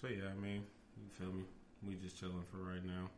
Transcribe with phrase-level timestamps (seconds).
[0.00, 0.62] So yeah, I mean,
[0.96, 1.44] you feel me?
[1.86, 3.08] We just chilling for right now.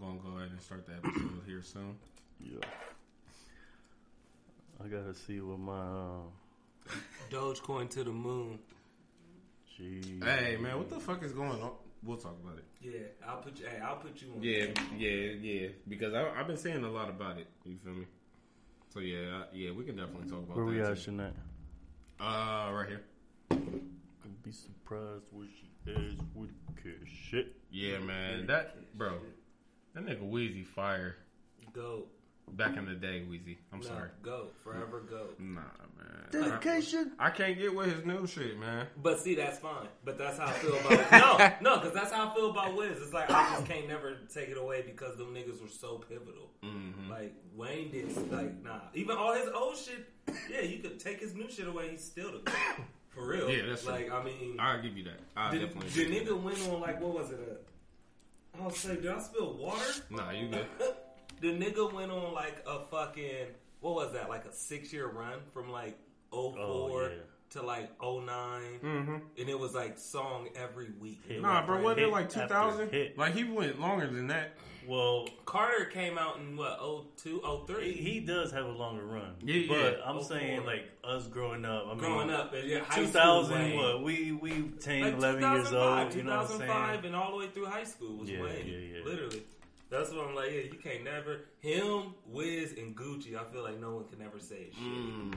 [0.00, 1.96] Gonna go ahead and start the episode here soon.
[2.40, 2.58] Yeah.
[4.84, 6.22] I gotta see what my um,
[7.30, 8.58] Dogecoin to the moon.
[9.76, 10.20] Gee.
[10.22, 11.70] Hey man, what the fuck is going on?
[12.04, 12.64] We'll talk about it.
[12.80, 13.66] Yeah, I'll put you.
[13.66, 14.42] Hey, I'll put you on.
[14.42, 14.66] Yeah,
[14.96, 15.68] yeah, yeah.
[15.88, 17.46] Because I, I've been saying a lot about it.
[17.64, 18.06] You feel me?
[18.92, 20.92] So yeah, I- yeah, we can definitely talk about Where we that.
[20.92, 21.10] at, too.
[21.12, 21.32] Shanae?
[22.20, 23.00] Uh, right here.
[23.48, 27.56] Could be surprised where she is with cash shit.
[27.70, 28.46] Yeah, man.
[28.46, 29.18] That bro,
[29.94, 31.16] that nigga Weezy fire.
[31.72, 32.04] Go.
[32.52, 33.56] Back in the day, Weezy.
[33.72, 34.08] I'm No, sorry.
[34.22, 35.00] Go forever.
[35.00, 35.30] Go.
[35.40, 35.62] Nah,
[35.98, 36.30] man.
[36.30, 37.10] Dedication.
[37.18, 38.86] I, I can't get with his new shit, man.
[39.02, 39.88] But see, that's fine.
[40.04, 42.98] But that's how I feel about no, no, because that's how I feel about Wiz.
[43.02, 46.50] It's like I just can't never take it away because them niggas were so pivotal.
[46.62, 47.10] Mm-hmm.
[47.10, 48.78] Like Wayne did, like nah.
[48.94, 50.08] Even all his old shit,
[50.48, 51.90] yeah, you could take his new shit away.
[51.90, 52.52] He's still the
[53.16, 53.50] for real.
[53.50, 53.92] Yeah, that's true.
[53.92, 55.20] like I mean, I'll give you that.
[55.36, 55.88] I'll the, definitely.
[55.88, 57.40] the give you nigga went on like what was it?
[57.40, 59.84] A, I was say, did I spill water?
[60.10, 60.66] Nah, you good.
[61.40, 63.46] the nigga went on like a fucking
[63.80, 64.28] what was that?
[64.28, 65.98] Like a six year run from like
[66.30, 67.08] 04 Oh, yeah.
[67.50, 68.22] To like 9
[68.82, 69.14] Mm-hmm.
[69.38, 71.20] and it was like song every week.
[71.28, 71.40] Hit.
[71.42, 73.12] Nah, bro, wasn't it like 2000?
[73.16, 74.54] Like he went longer than that.
[74.86, 76.78] Well, Carter came out in what
[77.16, 77.92] 02, 03?
[77.92, 79.34] he, he does have a longer run.
[79.42, 79.90] Yeah, but yeah.
[80.04, 81.86] I'm Oh, saying like us growing up.
[81.86, 83.74] I mean, growing up, and yeah, 2000.
[83.76, 86.14] What we we 10, Like 11 years 2005, old.
[86.14, 87.04] You know what I'm 2005, saying?
[87.06, 88.64] and all the way through high school was Yeah, Wayne.
[88.66, 89.04] yeah, yeah.
[89.04, 89.42] Literally.
[89.90, 90.50] That's what I'm like.
[90.52, 93.36] Yeah, you can't never him, Wiz, and Gucci.
[93.36, 94.82] I feel like no one can ever say shit.
[94.82, 95.34] Mm,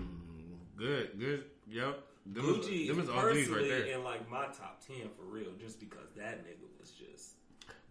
[0.77, 1.43] good, good.
[1.69, 2.03] Yep.
[2.25, 3.97] Them is- Gucci them is OGs personally right there.
[3.97, 7.31] in like my top ten for real, just because that nigga was just.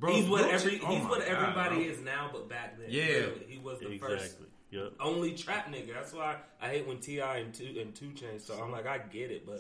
[0.01, 1.85] Bro, he's what Gucci- every oh he's my what God, everybody bro.
[1.85, 3.05] is now, but back then, Yeah.
[3.05, 4.37] literally, he was the first
[4.71, 4.93] Yep.
[5.01, 5.95] only trap nigga.
[5.95, 7.39] That's why I hate when T.I.
[7.39, 8.43] and two and 2 Chainz.
[8.43, 9.59] So I'm like, I get it, but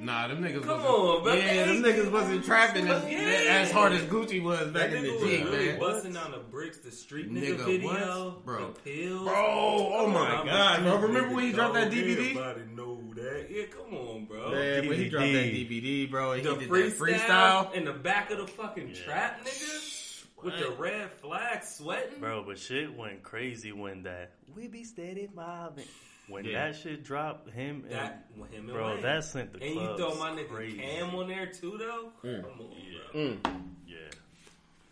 [0.00, 0.86] Nah, them niggas Come wasn't.
[0.88, 1.34] on, bro.
[1.34, 3.18] Yeah, them niggas wasn't trapping as, Yeah.
[3.62, 5.78] as hard as Gucci was back that in the nigga G, was really man.
[5.80, 8.44] busting down the bricks, the street nigga, Nigga, video, what?
[8.44, 8.58] Bro.
[8.72, 10.96] the pills, Bro, oh Come my on, God, bro.
[10.98, 11.90] Remember when he dropped that.
[11.90, 12.18] DVD?
[12.30, 13.46] Everybody know that.
[13.50, 14.50] Yeah, come on, bro.
[14.50, 15.82] Man, when he dropped that DVD.
[16.06, 17.28] DVD, bro, and he the did freestyle, that
[17.70, 17.74] freestyle.
[17.74, 19.02] in the back of the fucking Yeah.
[19.04, 22.20] trap, nigga, with the red flag sweating.
[22.20, 25.84] Bro, but shit went crazy when that we be steady mobbing.
[26.28, 26.70] When Yeah.
[26.70, 29.02] that shit dropped, him and That him bro, Wayne.
[29.02, 30.78] that sent the and you clubs throw my nigga crazy.
[30.78, 32.12] Cam on there too, though.
[32.24, 32.42] Mm.
[32.42, 32.98] Come on, Yeah.
[33.12, 33.20] bro.
[33.20, 33.64] Mm.
[33.86, 33.96] Yeah,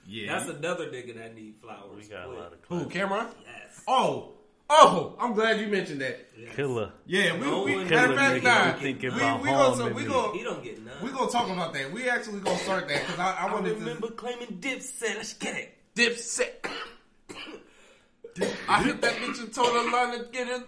[0.07, 0.33] Yeah.
[0.39, 1.97] That's another nigga that need flowers.
[1.97, 2.85] we got a lot of Who.
[2.91, 3.29] Cam'ron?
[3.47, 3.83] Yes.
[3.89, 4.33] Oh,
[4.69, 6.29] oh, I'm glad you mentioned that.
[6.37, 6.55] yes.
[6.55, 6.93] Killer.
[7.07, 9.87] Yeah, we, No we one- matter of fact, nah, thinking we, about we home gonna,
[9.87, 10.09] and we me.
[10.09, 11.03] gonna, He don't get none.
[11.03, 11.91] we gonna talk about that.
[11.93, 15.17] We actually gonna start that because I, I I wanted remember to claiming Dipset.
[15.17, 15.79] Let's get it.
[15.97, 16.69] dipset.
[18.69, 20.63] I hit that bitch and told her line to get her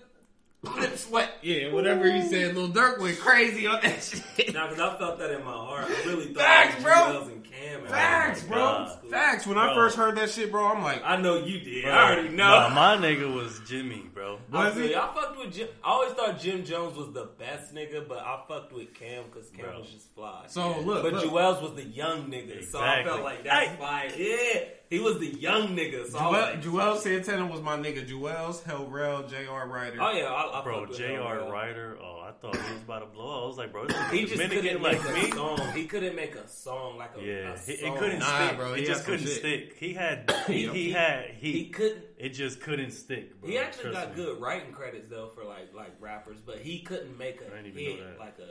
[0.64, 1.32] lips wet.
[1.42, 2.54] Yeah, whatever he said.
[2.56, 4.52] Lil Durk went crazy on that shit.
[4.54, 5.84] Now, because I felt that in my heart.
[5.88, 6.92] I really thought Facts, was bro.
[6.94, 7.86] Juelz and Cam.
[7.86, 8.58] Facts, oh bro.
[8.58, 8.98] God.
[9.10, 9.47] Facts.
[9.47, 11.84] When I first heard that shit, bro, I'm like, I know you did.
[11.84, 12.44] Bro, I already know.
[12.44, 14.38] Nah, my nigga was Jimmy, bro.
[14.53, 14.94] I, Was feel he?
[14.97, 15.69] I fucked with Jim.
[15.84, 19.50] I always thought Jim Jones was the best nigga, but I fucked with Cam because
[19.50, 19.80] Cam Bro.
[19.80, 20.44] was just fly.
[20.48, 21.24] So, look, but look.
[21.24, 23.76] Juelz was the young nigga, so I felt like that's Hey.
[23.76, 24.10] fire.
[24.16, 24.60] Yeah,
[24.91, 26.06] he was the young nigga.
[26.06, 28.06] So Juelz, like, Juelz Santana was my nigga.
[28.09, 29.67] Juelz Hellrel, J.R.
[29.69, 29.97] Writer.
[30.00, 31.41] oh yeah, I, I Bro, J.R.
[31.41, 31.50] him.
[31.50, 31.99] Writer.
[32.00, 33.39] Oh, I thought he was about to blow.
[33.39, 33.45] up.
[33.45, 35.31] I was like, bro, this He is just Dominican couldn't like make me.
[35.31, 35.72] a song.
[35.75, 38.56] He couldn't make a song like a Yeah, a he, it couldn't Nah, stick.
[38.59, 39.39] bro, he it just couldn't shit.
[39.39, 39.77] stick.
[39.78, 42.03] He had, he, he had, he, He couldn't.
[42.19, 43.41] it just couldn't stick.
[43.41, 43.51] Bro.
[43.51, 44.25] He actually Trust got me.
[44.25, 47.66] good writing credits though for like like rappers, but he couldn't make a I didn't
[47.78, 48.19] even hit know that.
[48.19, 48.49] like a.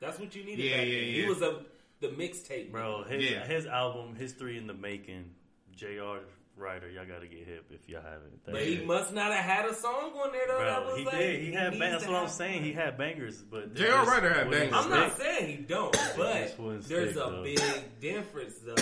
[0.00, 0.64] That's what you needed.
[0.64, 1.04] Yeah, back yeah, then.
[1.08, 1.22] yeah.
[1.22, 1.60] He was a
[2.00, 3.44] the mixtape Bro, his Yeah.
[3.46, 5.30] his album History in the Making,
[5.76, 6.18] J.R.
[6.54, 8.44] Writer, y'all got to get hip if y'all haven't.
[8.44, 10.58] That But he shit- must not have had a song on there though.
[10.62, 11.40] that was he like, did.
[11.42, 11.70] He had.
[11.70, 12.62] needs Bang- that's what I'm saying.
[12.62, 13.84] He had bangers, but Jr.
[13.84, 14.74] just Writer had bangers.
[14.76, 17.42] I'm not saying he don't, but there's stick, a though.
[17.42, 18.74] big difference though.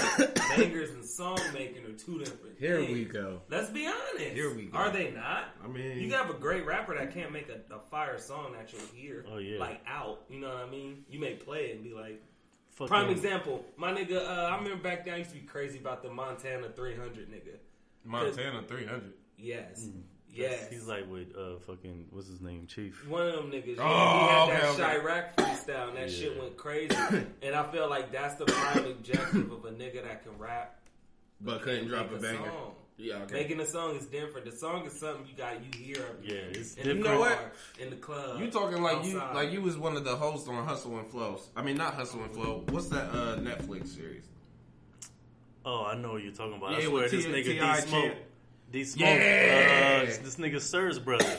[0.56, 2.43] Bangers and song making are two different.
[2.43, 2.59] Things.
[2.59, 2.93] Here things.
[2.93, 3.41] we go.
[3.49, 4.34] Let's be honest.
[4.34, 4.77] Here we go.
[4.77, 5.45] Are they not?
[5.65, 8.72] I mean, You have a great rapper that can't make a, a fire song that
[8.72, 9.25] you'll hear.
[9.33, 9.61] Oh, yeah.
[9.61, 10.22] Like out.
[10.28, 11.05] You know what I mean?
[11.09, 12.21] You may play it and be like,
[12.72, 13.65] Fucking- prime example.
[13.77, 16.69] My nigga, uh, I remember back then I used to be crazy about the Montana
[16.71, 17.57] 300 nigga.
[18.05, 19.13] Montana 300.
[19.37, 19.84] Yes.
[19.87, 20.03] Mm.
[20.33, 20.71] Yes.
[20.71, 23.07] He's like with uh fucking what's his name Chief.
[23.09, 23.77] One of them niggas.
[23.78, 25.07] Oh, yeah, he had okay, that okay.
[25.07, 26.17] Chiraq freestyle, and that Yeah.
[26.17, 26.95] shit went crazy.
[27.43, 30.78] and I feel like that's the prime objective of a nigga that can rap.
[31.41, 32.47] But couldn't drop a banger.
[32.49, 32.75] Song.
[33.00, 33.34] Yeah, okay.
[33.34, 34.44] Making a song is different.
[34.44, 36.58] The song is something you got you hear every Yeah, day.
[36.60, 37.02] it's in different.
[37.04, 37.54] the You know what?
[37.78, 38.41] in the club.
[38.41, 41.48] You talking like you like you was one of the hosts on Hustle and Flows.
[41.56, 42.62] I mean, not Hustle and Flow.
[42.68, 44.24] What's that uh, Netflix series?
[45.64, 46.72] Oh, I know what you're talking about.
[46.72, 47.80] Yeah, I swear with this nigga T.I.
[47.80, 48.02] D Smoke.
[48.04, 48.16] Champ.
[48.72, 49.08] D Smoke.
[49.08, 50.00] Yeah.
[50.02, 51.36] Uh, this nigga Sir's brother.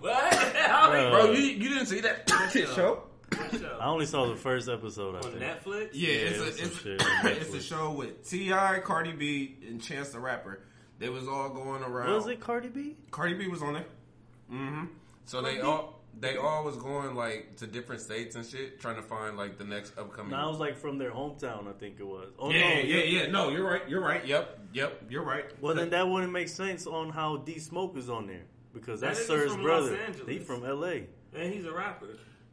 [0.00, 0.30] What?
[0.90, 1.10] Bro.
[1.10, 3.04] Bro, you you didn't see that, that show?
[3.30, 3.78] Bro, What show?
[3.80, 5.14] I only saw the first episode.
[5.16, 5.42] I on think.
[5.42, 5.88] Netflix.
[5.92, 9.12] Yeah, Yeah, it's, it was a, it's, shit on it's a show with T.I., Cardi
[9.12, 10.60] B, and Chance the Rapper.
[10.98, 12.12] They was all going around.
[12.12, 12.96] Was it Cardi B?
[13.10, 13.86] Cardi B was on there.
[14.50, 14.84] Mm-hmm.
[15.26, 19.02] So they all they all was going like to different states and shit, trying to
[19.02, 20.30] find like the next upcoming.
[20.30, 21.68] No, I was like from their hometown.
[21.68, 22.28] I think it was.
[22.38, 23.26] Oh yeah, no, yeah, you- yeah.
[23.26, 23.82] No, you're right.
[23.88, 24.24] You're right.
[24.24, 25.02] Yep, yep.
[25.10, 25.44] You're right.
[25.60, 29.18] Well, then that wouldn't make sense on how D Smoke is on there because that's
[29.20, 29.90] nigga's Sir's brother.
[29.92, 30.28] Los Angeles.
[30.28, 31.06] He from L.A.
[31.34, 32.06] And he's a rapper.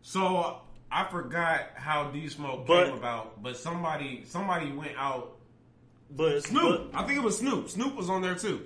[0.03, 0.57] So
[0.91, 5.37] I forgot how D Smoke But- came about, but somebody somebody went out.
[6.11, 7.69] But Snoop, but- I think it was Snoop.
[7.69, 8.61] Snoop was on there too.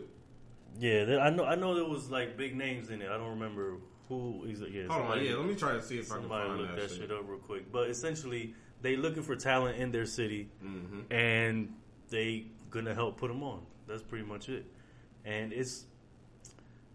[0.79, 1.45] yeah, I know.
[1.45, 3.09] I know there was like big names in it.
[3.09, 3.75] I don't remember
[4.09, 4.43] who.
[4.45, 4.71] Is it?
[4.71, 5.35] Yeah, Hold on, yeah.
[5.35, 7.21] Let me try to see if I can Somebody find look that, that shit up
[7.27, 7.71] real quick.
[7.71, 11.13] But essentially, they looking for talent in their city, Mm-hmm.
[11.13, 11.73] and
[12.09, 13.61] they gonna help put them on.
[13.87, 14.65] That's pretty much it.
[15.23, 15.85] And it's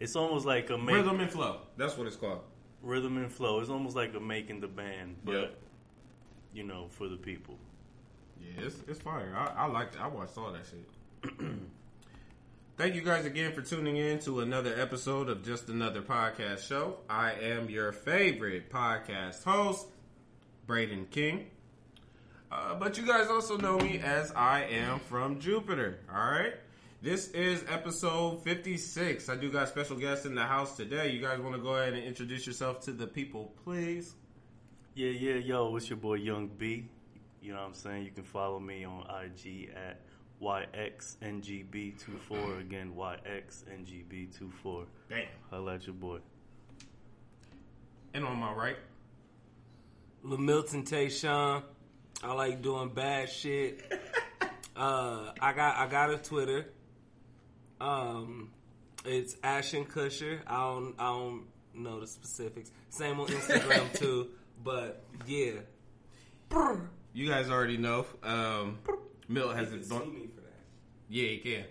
[0.01, 1.61] it's almost like a make, Rhythm and flow.
[1.77, 2.41] That's what it's called.
[2.83, 3.61] Rhythm and flow.
[3.61, 5.59] It's almost like a making the band, but Yep.
[6.55, 7.57] you know, for the people.
[8.41, 9.33] Yeah, it's, it's fire.
[9.37, 10.01] I, I liked it.
[10.01, 11.33] I watched all that shit.
[12.77, 16.97] Thank you guys again for tuning in to another episode of Just Another Podcast Show.
[17.09, 19.87] I am your favorite podcast host,
[20.67, 21.47] Braden King.
[22.51, 26.01] Uh, but you guys also know me as I am from Jupiter.
[26.13, 26.55] All right.
[27.03, 29.29] This is episode 56.
[29.29, 31.11] I do got special guests in the house today.
[31.11, 34.15] You guys want to go ahead and introduce yourself to the people, please?
[34.95, 36.89] Yeah, yeah, yo, it's your boy Young B.
[37.41, 38.05] You know what I'm saying?
[38.05, 40.01] You can follow me on IG at
[40.41, 42.61] YXNGB24.
[42.61, 44.85] Again, YXNGB24.
[45.11, 45.27] Damn.
[45.51, 46.21] Holla at your boy.
[48.15, 48.77] And on my right,
[50.25, 51.65] Lamilton Tayshawn.
[52.23, 53.93] I like doing bad shit.
[54.77, 56.67] uh, I got I got a Twitter.
[57.83, 58.51] Um,
[59.05, 60.39] it's Ashton Kutcher.
[60.47, 61.43] I don't I don't
[61.75, 62.71] know the specifics.
[62.91, 64.29] Same on Instagram too.
[64.63, 65.53] But yeah,
[67.13, 68.07] you guys already know.
[68.23, 68.79] Um,
[69.29, 70.15] Milt has been on.
[70.15, 70.53] me for that.
[71.09, 71.65] Yeah, he can.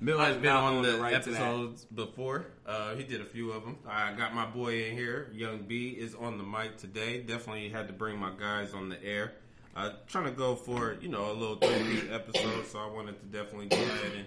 [0.00, 2.46] Milt has been on the right episodes before.
[2.64, 3.78] Uh, he did a few of them.
[3.88, 5.28] I got my boy in here.
[5.32, 7.20] Young B is on the mic today.
[7.20, 9.32] Definitely had to bring my guys on the air.
[9.74, 13.26] Uh, trying to go for you know a little three episode, so I wanted to
[13.26, 14.26] definitely go ahead and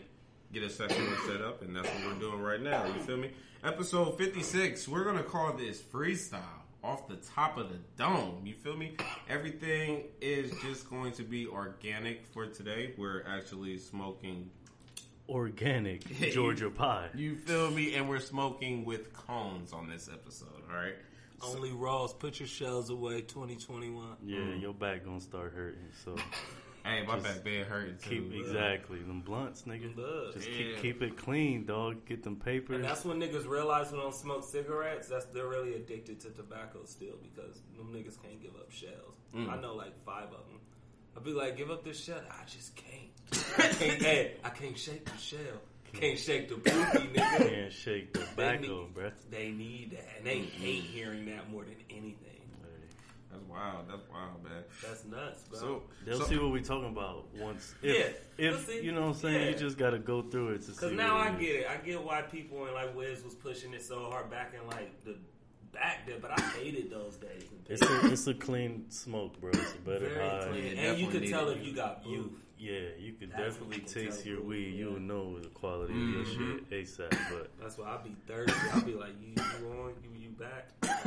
[0.56, 2.86] get a session set up, and that's what we're doing right now.
[2.86, 3.30] You feel me?
[3.62, 4.88] Episode fifty six.
[4.88, 6.40] We're gonna call this freestyle
[6.82, 8.42] off the top of the dome.
[8.46, 8.96] You feel me?
[9.30, 12.94] Everything is just going to be organic for today.
[12.98, 14.50] We're actually smoking
[15.28, 17.10] Organic Georgia pie.
[17.16, 17.96] you feel me?
[17.96, 20.96] And we're smoking with cones on this episode, all right?
[21.44, 23.22] Only Ross, put your shells away.
[23.22, 24.06] 2021.
[24.24, 25.90] Yeah, your back gonna start hurting.
[26.06, 26.16] So
[26.86, 28.40] Hey, my Just back bed hurting keep bro.
[28.40, 29.96] exactly them blunts, nigga.
[29.96, 30.36] Look.
[30.36, 30.58] Just Yeah.
[30.58, 32.06] keep keep it clean, dog.
[32.06, 32.76] Get them papers.
[32.76, 36.30] And that's when niggas realize when they don't smoke cigarettes, that's they're really addicted to
[36.30, 39.16] tobacco still because them niggas can't give up shells.
[39.34, 39.50] Mm.
[39.52, 40.60] I know like five of them.
[41.18, 42.22] I'd be like, give up this shell.
[42.30, 43.12] I just can't.
[43.58, 44.02] I can't.
[44.04, 45.40] hey, I can't shake the shell.
[45.94, 47.38] Can't shake the booty, nigga.
[47.50, 49.12] Can't shake They tobacco, need, bruh.
[49.32, 52.35] they need that, and they hate hearing that more than anything.
[53.36, 53.86] That's wild.
[53.90, 54.64] That's wild, man.
[54.82, 55.60] That's nuts, bro.
[55.60, 57.76] So, They'll so- see what we're talking about once.
[57.82, 58.82] Yeah, If, they'll if see.
[58.82, 59.50] you know what I'm saying, Yeah.
[59.52, 60.72] you just gotta go through it to see.
[60.74, 61.68] Because now what I it get it.
[61.70, 65.04] I get why people and like Wiz was pushing it so hard back in like
[65.04, 65.18] the
[65.74, 67.44] back there, but I hated those days.
[67.68, 69.50] It's a it's a clean smoke, bro.
[69.54, 70.48] It's a better Very high.
[70.50, 72.32] clean, and you definitely could tell if you got youth.
[72.58, 74.76] Yeah, you could That's definitely you can taste tell your who- weed.
[74.76, 74.94] You yeah.
[74.94, 76.14] would know the quality of Mhm.
[76.14, 77.10] your shit ASAP.
[77.30, 78.54] But That's why I be thirsty.
[78.72, 79.94] I'll be like, you, you on?
[80.02, 80.70] You, you back?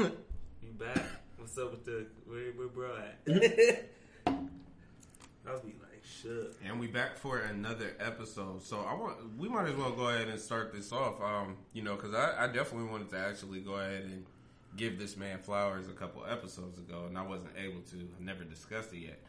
[0.62, 1.02] you back?
[1.38, 3.20] What's up with the where, where bro at?
[4.26, 6.56] I'll be like, shook.
[6.66, 8.62] And we back for another episode.
[8.64, 11.22] So I want we might as well go ahead and start this off.
[11.22, 14.26] Um, you know, because I, I definitely wanted to actually go ahead and
[14.76, 17.96] give this man flowers a couple episodes ago, and I wasn't able to.
[17.96, 19.20] I never discussed it yet.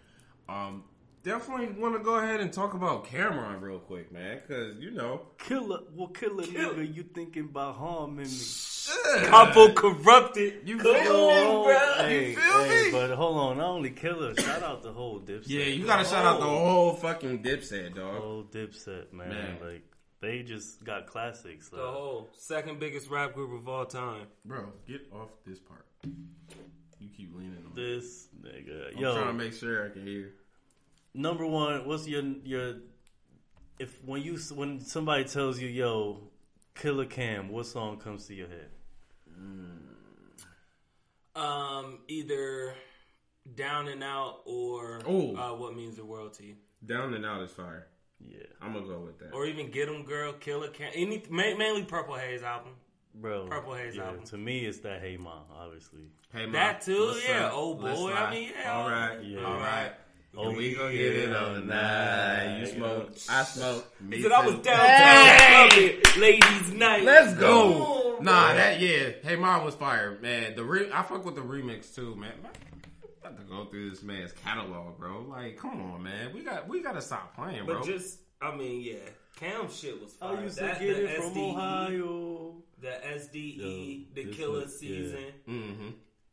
[0.50, 0.86] Um,
[1.24, 5.22] definitely want to go ahead and talk about Cam'ron real quick, man, because you know,
[5.38, 8.26] killer, well, killer Kill- a nigga, you thinking about harming me?
[8.26, 9.26] Shit.
[9.28, 10.62] Couple corrupted.
[10.66, 11.94] You Come feel on, me, bro.
[11.98, 12.92] Hey, feel hey, me?
[12.92, 15.44] but hold on, not only killer, shout out the whole Dipset.
[15.48, 16.58] yeah, you gotta shout out the oh.
[16.58, 18.22] whole fucking Dipset, The dog.
[18.22, 19.30] whole Dipset, man.
[19.30, 19.58] Man.
[19.64, 19.84] Like
[20.22, 21.70] they just got classics.
[21.70, 24.28] The whole second biggest rap group of all time.
[24.44, 25.86] Bro, get off this part.
[26.04, 30.34] You keep leaning on this nigga, I'm yo, trying to make sure I can hear.
[31.14, 32.76] Number one, what's your your
[33.80, 36.30] if when you when somebody tells you, yo,
[36.76, 38.70] Killa Cam, what song comes to your head?
[41.36, 42.74] Um, either
[43.56, 45.38] down and out or Ooh.
[45.38, 47.88] uh, what means the world to you, Down and out is fire.
[48.20, 49.32] Yeah, I'm gonna go with that.
[49.34, 50.92] or even Get 'Em Girl, Killa Cam.
[50.94, 52.74] any ma- mainly Purple Haze album.
[53.16, 53.48] bro.
[53.48, 54.24] Purple Haze yeah, album.
[54.26, 56.12] To me, it's that Hey Ma, obviously.
[56.34, 57.46] Hey, Ma, That too, what's yeah.
[57.48, 57.54] up?
[57.56, 58.74] Oh, boy, I mean, yeah.
[58.74, 59.44] All right, Yeah.
[59.46, 59.94] all right.
[60.38, 62.60] Oh, we gonna get it on the night.
[62.60, 63.86] You smoke, I smoke.
[64.02, 64.62] Me Said I was too.
[64.62, 67.04] downtown clubbing, ladies' night.
[67.04, 68.18] Let's go.
[68.22, 69.10] Nah, that yeah.
[69.24, 70.56] Hey, mom was fire, man.
[70.56, 72.32] The re- I fuck with the remix too, man.
[72.44, 72.52] Man,
[73.24, 75.26] Got to go through this man's catalog, bro.
[75.28, 76.32] Like, come on, man.
[76.34, 77.80] We got we got to stop playing, bro.
[77.80, 78.96] But just, I mean, yeah.
[79.38, 80.38] Cam shit was fire.
[80.38, 82.56] I used to That- get the it from SDE, Ohio.
[82.82, 83.66] The SDE, Yo,
[84.14, 84.90] the this Killer was- yeah.
[84.96, 85.26] season.
[85.48, 85.88] mm-hmm.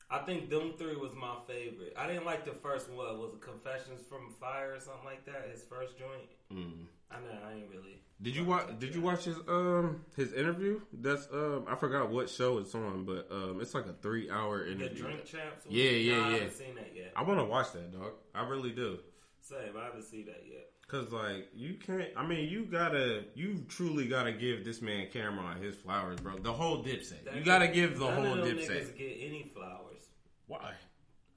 [0.08, 1.94] I think them three was my favorite.
[1.98, 2.98] I didn't like the first one.
[2.98, 5.48] What was it Confessions from Fire or something like that?
[5.50, 6.28] His first joint.
[6.52, 6.86] Mm.
[7.10, 8.00] I know I ain't really.
[8.22, 8.66] Did you watch?
[8.78, 10.80] Did you watch his um his interview?
[10.92, 14.64] That's um I forgot what show it's on, but um it's like a three hour
[14.64, 15.02] The interview.
[15.02, 15.64] Drink Champs.
[15.68, 16.34] Yeah, yeah, Nah, I yeah.
[16.38, 17.12] haven't seen that yet.
[17.16, 18.12] I want to watch that, dog.
[18.34, 18.98] I really do.
[19.42, 19.58] Same.
[19.78, 20.70] I haven't seen that yet.
[20.88, 22.10] Cause like you can't.
[22.16, 23.24] I mean, you gotta.
[23.34, 26.38] You truly gotta give this man Cam'ron his flowers, bro.
[26.38, 27.34] The whole Dipset.
[27.34, 28.96] You gotta give the None whole of Dipset.
[28.96, 29.95] Get any flowers.
[30.46, 30.72] Why?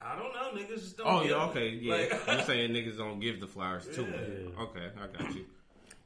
[0.02, 0.58] I don't know.
[0.60, 1.06] Niggas just don't.
[1.06, 1.94] Oh yeah, okay, yeah.
[1.94, 4.52] Like- I'm saying niggas don't give the flowers to him.
[4.56, 4.62] Yeah.
[4.62, 5.44] Okay, I got you.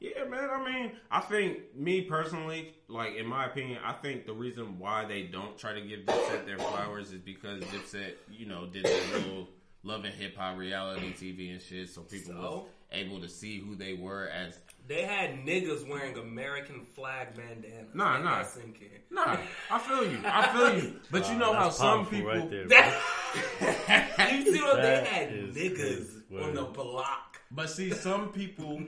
[0.01, 0.49] Yeah, man.
[0.49, 5.05] I mean, I think me personally, like in my opinion, I think the reason why
[5.05, 9.17] they don't try to give Dipset their flowers is because Dipset, you know, did the
[9.17, 9.47] little
[9.83, 13.75] love and hip hop reality TV and shit, so people was able to see who
[13.75, 14.59] they were as.
[14.87, 17.95] They had niggas wearing American flag bandanas.
[17.95, 18.37] Nah, Let nah.
[18.37, 19.15] that sink in.
[19.15, 19.37] Nah,
[19.71, 20.19] I feel you.
[20.23, 20.99] I feel you.
[21.11, 22.27] But you know how some people.
[22.27, 22.77] right there, bro.
[22.77, 26.43] That, you see what they had niggas crazy.
[26.43, 27.41] on the block.
[27.49, 28.83] But see, some people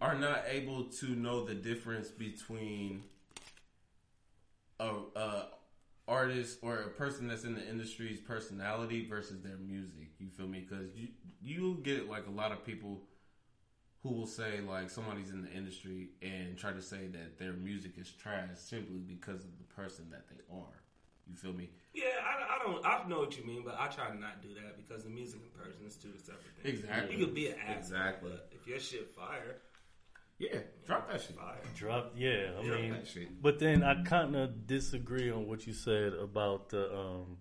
[0.00, 3.04] are not able to know the difference between
[4.80, 5.46] a, a
[6.08, 10.10] artist or a person that's in the industry's personality versus their music.
[10.18, 10.66] You feel me?
[10.68, 11.08] Because you
[11.40, 13.00] you get like a lot of people
[14.02, 17.92] who will say like somebody's in the industry and try to say that their music
[17.98, 20.82] is trash simply because of the person that they are.
[21.28, 21.70] You feel me?
[21.94, 22.84] Yeah, I, I don't.
[22.84, 25.40] I know what you mean, but I try to not do that because the music
[25.42, 26.80] and person is two separate things.
[26.80, 27.16] Exactly.
[27.16, 28.30] You could be an asshole, Exactly.
[28.32, 29.56] but if your shit fire,
[30.38, 31.36] Yeah, drop that shit.
[31.36, 31.54] fire.
[31.76, 32.50] Drop, yeah.
[32.58, 33.40] I Drop mean, that shit.
[33.40, 37.36] but then I kind of disagree on what you said about the, um,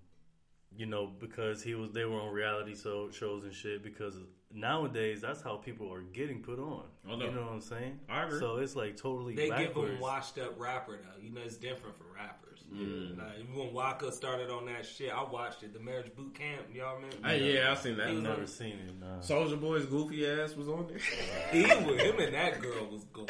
[0.76, 3.84] you know, because he was they were on reality so shows and shit.
[3.84, 4.16] Because
[4.54, 6.84] nowadays that's how people are getting put on.
[7.10, 7.26] Oh, no.
[7.26, 8.00] You know what I'm saying?
[8.10, 8.40] I agree.
[8.40, 11.22] So it's like totally They give them washed up rapper though.
[11.22, 12.51] You know, it's different for rappers.
[12.74, 13.18] Mm.
[13.18, 15.74] Like, even when Waka started on that shit, I watched it.
[15.74, 16.62] The Marriage Boot Camp.
[16.74, 17.18] Y'all remember?
[17.28, 18.08] Hey, yeah, I seen that.
[18.08, 18.98] I've on- never seen it.
[19.00, 19.20] Nah.
[19.20, 20.98] Soulja Boy's goofy ass was on there.
[21.52, 23.28] He was him and that girl was going.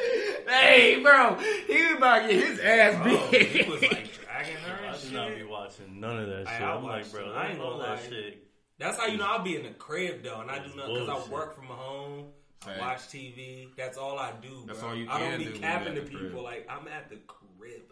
[0.48, 1.34] hey, bro,
[1.66, 3.48] he was about to get his ass Bro, beat.
[3.48, 6.62] he was like dragging her I and did not be watching none of that shit.
[6.62, 7.32] I I'm like, bro.
[7.32, 8.08] I I ain't ain't all that lie.
[8.08, 8.46] shit.
[8.78, 10.94] That's how you know I'll be in the crib though, and I do It's nothing
[11.06, 12.24] because I work from home.
[12.64, 13.66] I watch TV.
[13.76, 14.48] That's all I do.
[14.48, 14.66] Bro.
[14.66, 16.34] That's all you I don't be do capping to people crib.
[16.36, 17.82] like I'm at the crib.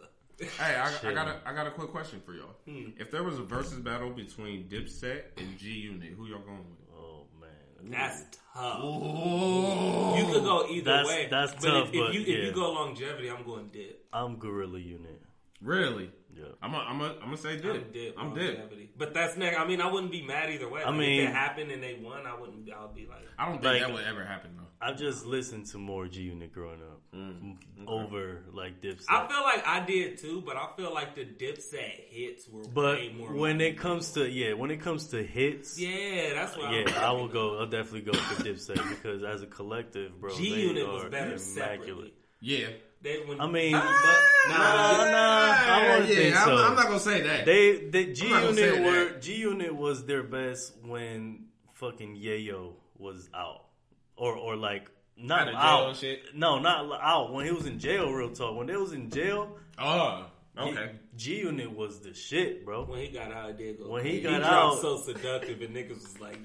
[0.59, 2.55] Hey, I, I got a, I got a quick question for y'all.
[2.67, 2.89] Hmm.
[2.99, 6.95] If there was a versus battle between Dipset and G Unit, who y'all going with?
[6.97, 8.21] Oh man, That's
[8.53, 8.79] tough.
[8.81, 11.27] Oh, You could go either That's- way.
[11.29, 14.05] that's but tough, If, if but you if you go longevity, I'm going dip.
[14.13, 15.21] I'm Gorilla Unit.
[15.61, 16.11] really?
[16.35, 16.45] Yeah.
[16.61, 17.93] I'm a, I'm a, I'm gonna say I'm dip.
[17.93, 18.15] dip.
[18.17, 18.97] I'm dip.
[18.97, 19.59] But that's next.
[19.59, 20.81] I mean, I wouldn't be mad either way.
[20.83, 22.69] I Like, mean- if it happened and they won, I wouldn't.
[22.71, 24.67] I would be like, I don't think Like- that would ever happen though.
[24.83, 27.55] I've just listened to more G Unit growing up Mm,
[27.87, 29.05] over like Dipset.
[29.09, 32.97] I feel like I did too, but I feel like the Dipset hits were but
[32.97, 33.31] way more.
[33.33, 36.87] when it comes to yeah, when it comes to hits, yeah, yeah, that's what I'm
[36.95, 37.59] I will go.
[37.59, 41.41] I'll definitely go for Dipset because as a collective, bro, G Unit was better immaculate.
[41.41, 42.13] separately.
[42.39, 42.67] Yeah.
[43.03, 46.55] They, when, I mean, but, nah, nah, I wouldn't yeah, think I'm, so.
[46.55, 47.45] I'm not gonna say that.
[47.45, 49.19] They, the G I'm not gonna say Unit were.
[49.19, 53.65] G Unit was their best when fucking Yayo was out,
[54.15, 56.35] or or like not Out jail shit?
[56.35, 58.11] No, not out when he was in jail.
[58.11, 58.55] Real talk.
[58.55, 60.27] When they was in jail, oh,
[60.57, 60.91] okay.
[61.15, 62.85] G Unit was the shit, bro.
[62.85, 63.89] when he got out, it did go.
[63.89, 66.37] When he he got dropped out- so seductive, and niggas was like,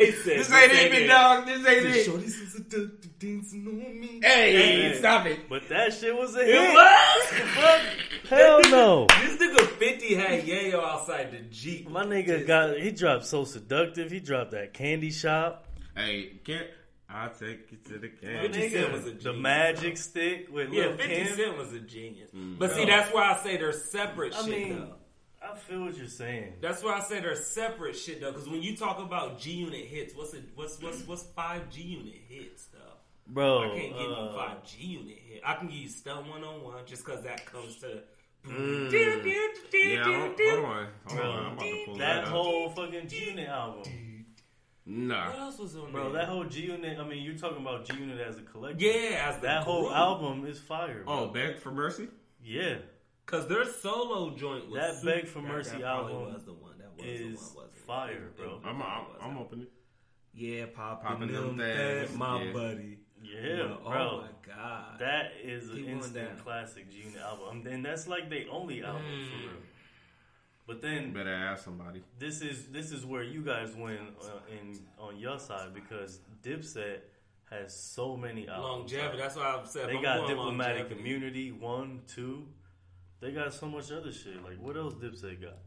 [0.00, 1.46] he said, This ain't it, big dog.
[1.46, 2.04] This ain't it.
[2.04, 4.20] Shorty so seductive, dancing on me.
[4.22, 4.98] Hey, Hey.
[4.98, 5.48] stop it.
[5.48, 8.28] But that shit was a It was.
[8.28, 9.06] Hell no.
[9.20, 11.88] This nigga 50 had Yayo outside the Jeep.
[11.88, 14.10] My nigga got he dropped so seductive.
[14.10, 15.66] He dropped that candy shop.
[15.96, 16.66] Hey, can't
[17.12, 18.60] I'll take you to the My candy.
[18.60, 21.36] 50 Cent was a nigga, the genius, magic stick with Yeah, Lil 50 Kim.
[21.36, 22.30] Cent was a genius.
[22.30, 22.58] Mm.
[22.58, 24.94] But see, that's why I say they're separate I shit, mean, though.
[25.42, 26.54] I feel what you're saying.
[26.60, 28.32] That's why I say they're separate shit, though.
[28.32, 30.44] Because when you talk about G Unit hits, what's it?
[30.54, 32.78] What's what's what's five G Unit hits, though?
[33.26, 35.40] Bro, I can't give you uh, five G Unit hit.
[35.44, 38.02] I can give you Stun One on One just because that comes to.
[38.46, 38.90] Mm.
[38.90, 40.86] Do, do, do, Yeah, hold, hold on.
[41.06, 41.46] Hold on.
[41.46, 43.82] I'm about that, that whole fucking G Unit album.
[44.86, 45.28] Nah.
[45.30, 46.22] What else was on Bro, there?
[46.22, 46.98] that whole G Unit.
[46.98, 48.80] I mean, you're talking about G Unit as a collective.
[48.82, 51.04] yeah, as the that whole album is fire.
[51.06, 51.32] Oh, Bro.
[51.32, 52.08] Beg for Mercy?
[52.44, 52.76] yeah,
[53.30, 56.52] Cause their solo joint was That super- Beg for Mercy that probably album was the
[56.52, 56.72] one.
[56.78, 58.46] That was is the one, wasn't fire, It- bro.
[58.56, 59.66] it- I'm, I'm, was I'm opening.
[60.34, 62.52] Yeah, popping, Popping them them things, things, my yeah.
[62.52, 62.98] buddy.
[63.22, 63.92] yeah, Yo, bro.
[63.92, 64.98] Oh my god.
[64.98, 68.82] That is an Keep going instant classic G Unit album, and that's like the only
[68.82, 69.28] album Mm.
[69.30, 69.62] for real.
[70.66, 72.02] But then Better ask somebody.
[72.18, 77.00] this is this is where you guys win uh, in on your side because Dipset
[77.50, 78.92] has so many albums.
[78.92, 79.18] longevity.
[79.18, 81.00] That's why I've said They I'm got going diplomatic longevity.
[81.00, 82.46] immunity one, two.
[83.20, 84.42] They got so much other shit.
[84.42, 85.58] Like what else Dipset got?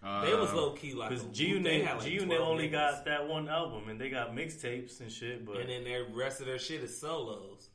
[0.00, 2.68] Uh, They was low key like Because a- G they Unit like, G Unit only
[2.68, 2.72] niggas.
[2.72, 5.44] got that one album, and they got mixtapes and shit.
[5.44, 7.70] But and then their rest of their shit is solos,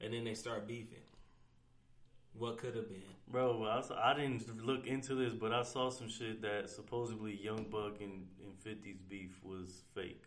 [0.00, 0.98] and then they start beefing.
[2.32, 3.02] What could have been?
[3.30, 7.36] bro, I, was- I didn't look into this, but I saw some shit that supposedly
[7.36, 10.22] Young Buck and, and 50's beef was fake.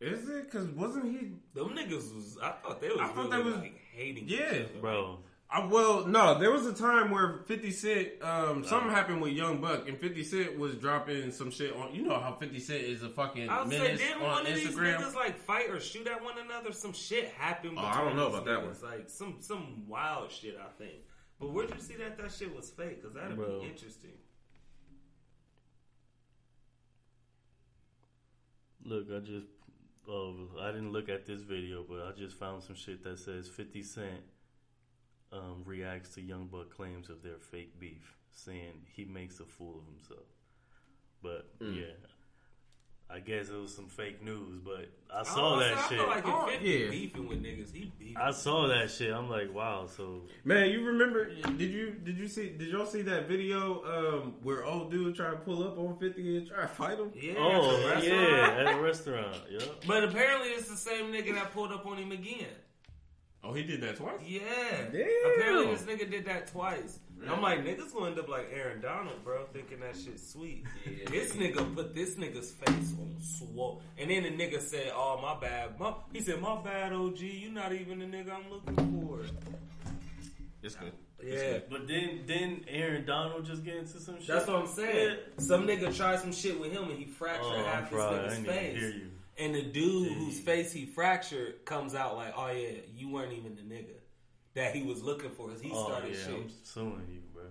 [0.00, 0.44] Is it?
[0.50, 1.30] Because wasn't he.
[1.54, 2.38] Them niggas was.
[2.42, 2.98] I thought they was.
[3.00, 4.28] I thought really, they was- like hating.
[4.28, 4.38] Yeah.
[4.54, 4.80] each other.
[4.80, 9.32] Bro, I, well, no, there was a time where 50 Cent, um, something happened with
[9.32, 11.94] Young Buck, and 50 Cent was dropping some shit on.
[11.94, 14.46] You know how 50 Cent is a fucking I was say, menace didn't on one
[14.46, 16.72] of these niggas like fight or shoot at one another?
[16.72, 17.78] Some shit happened.
[17.78, 18.82] Oh, I don't know these about that niggas.
[18.82, 20.58] Like some some wild shit.
[20.60, 20.94] I think.
[21.38, 23.02] But where'd you see that that shit was fake?
[23.02, 23.60] Because that'd Bro.
[23.60, 24.12] be interesting.
[28.86, 29.46] look, I just.
[30.08, 33.48] Oh, I didn't look at this video, but I just found some shit that says
[33.48, 34.20] 50 Cent
[35.36, 39.76] um, reacts to Young Buck claims of their fake beef, saying he makes a fool
[39.78, 40.26] of himself.
[41.22, 41.86] But yeah,
[43.08, 44.60] I guess it was some fake news.
[44.64, 45.98] But I saw I, that I shit.
[46.08, 46.90] like Oh, yeah.
[46.90, 48.16] beefing with niggas, he beefing.
[48.16, 49.12] I saw that shit.
[49.12, 49.86] I'm like, wow.
[49.86, 51.24] So Man, you remember?
[51.34, 52.50] Did you did you see?
[52.50, 53.82] Did y'all see that video
[54.22, 57.10] um, where old dude tried to pull up on 50 and try to fight him?
[57.14, 58.04] yeah, Oh at the restaurant.
[58.04, 59.36] yeah, at a restaurant.
[59.50, 59.84] Yep.
[59.86, 62.46] But apparently it's the same nigga that pulled up on him again.
[63.48, 64.18] Oh, he did that twice.
[64.26, 64.40] Yeah.
[64.92, 65.06] Damn.
[65.34, 66.98] Apparently this nigga did that twice.
[67.28, 70.64] I'm like, niggas gonna end up like Aaron Donald, bro, thinking that shit sweet.
[70.84, 71.08] Yeah.
[71.10, 73.82] This nigga put this nigga's face on swole.
[73.98, 75.78] And then the nigga said, Oh my bad.
[75.78, 79.20] My, he said, My bad, OG, You're not even the nigga I'm looking for.
[80.62, 80.92] It's good.
[81.24, 81.58] Yeah.
[81.70, 84.28] But then then Aaron Donald just get into some shit.
[84.28, 85.16] That's what I'm saying.
[85.38, 88.14] Some nigga tried some shit with him and he fractured Oh, I'm half his fried.
[88.14, 89.02] I nigga's didn't even face.
[89.36, 89.54] Hear you.
[89.54, 90.14] And the dude Jeez.
[90.14, 93.94] whose face he fractured comes out like, Oh yeah, you weren't even the nigga
[94.54, 95.48] that he was looking for.
[95.48, 96.34] 'cause he Oh started yeah, shit.
[96.34, 97.44] I'm suing you, bro.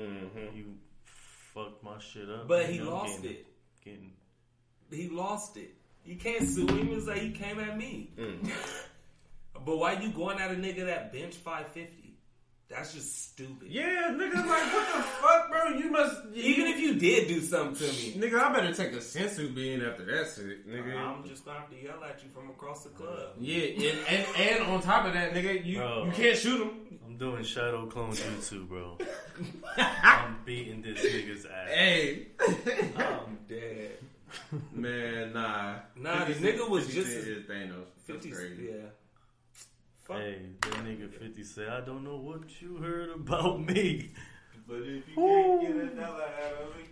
[0.00, 0.56] Mm-hmm.
[0.56, 2.48] You fucked my shit up.
[2.48, 3.46] But he I'm lost getting- it.
[3.84, 4.12] Getting
[4.90, 5.74] He lost it.
[6.04, 6.88] You can't sue him.
[6.92, 8.10] It's like he came at me.
[9.64, 12.05] but why you going at a nigga that bench 550?
[12.68, 13.68] That's just stupid.
[13.68, 15.68] Yeah, nigga, like what the fuck, bro?
[15.78, 18.96] You must Even if you did do something to me, nigga, I better take a
[18.96, 20.96] senzu bean after that shit, nigga.
[20.96, 23.34] I'm just gonna have to yell at you from across the club.
[23.38, 26.06] yeah, and, and and on top of that, nigga, you Bro.
[26.06, 26.70] you can't shoot him.
[27.06, 28.98] I'm doing shadow clone jutsu, bro.
[29.78, 31.68] I'm beating this nigga's ass.
[31.68, 32.26] Hey,
[32.96, 33.92] I'm dead.
[34.72, 37.84] man, nah, Nah, the 50 nigga was just Cent as- is Thanos.
[38.08, 38.68] That's 50, crazy.
[38.72, 38.88] yeah.
[40.06, 40.18] Fuck.
[40.18, 44.12] Hey, that nigga 50 say, I don't know what you heard about me.
[44.68, 45.60] But if you Woo.
[45.60, 46.84] can't get another out of me,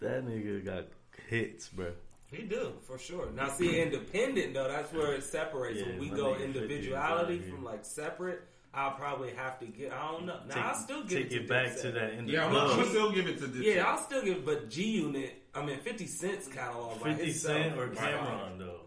[0.00, 0.84] That nigga got
[1.28, 1.92] hits, bro.
[2.30, 3.30] He do for sure.
[3.32, 5.80] Now, see, independent though, that's where it separates.
[5.80, 8.42] Yeah, when we go nigga 50 is individuality from like separate,
[8.74, 9.92] I'll probably have to get.
[9.92, 10.38] I don't know.
[10.48, 12.50] Now, Take, I'll still give take it, it, back to that in the yeah, I'm,
[12.50, 12.78] club.
[12.78, 13.64] I'm still give it to this.
[13.64, 15.42] Yeah, I'll still give, but G Unit.
[15.54, 17.00] I mean, Fifty Cent's catalog.
[17.00, 18.80] by 50 itself Cent or is Cam'ron, though.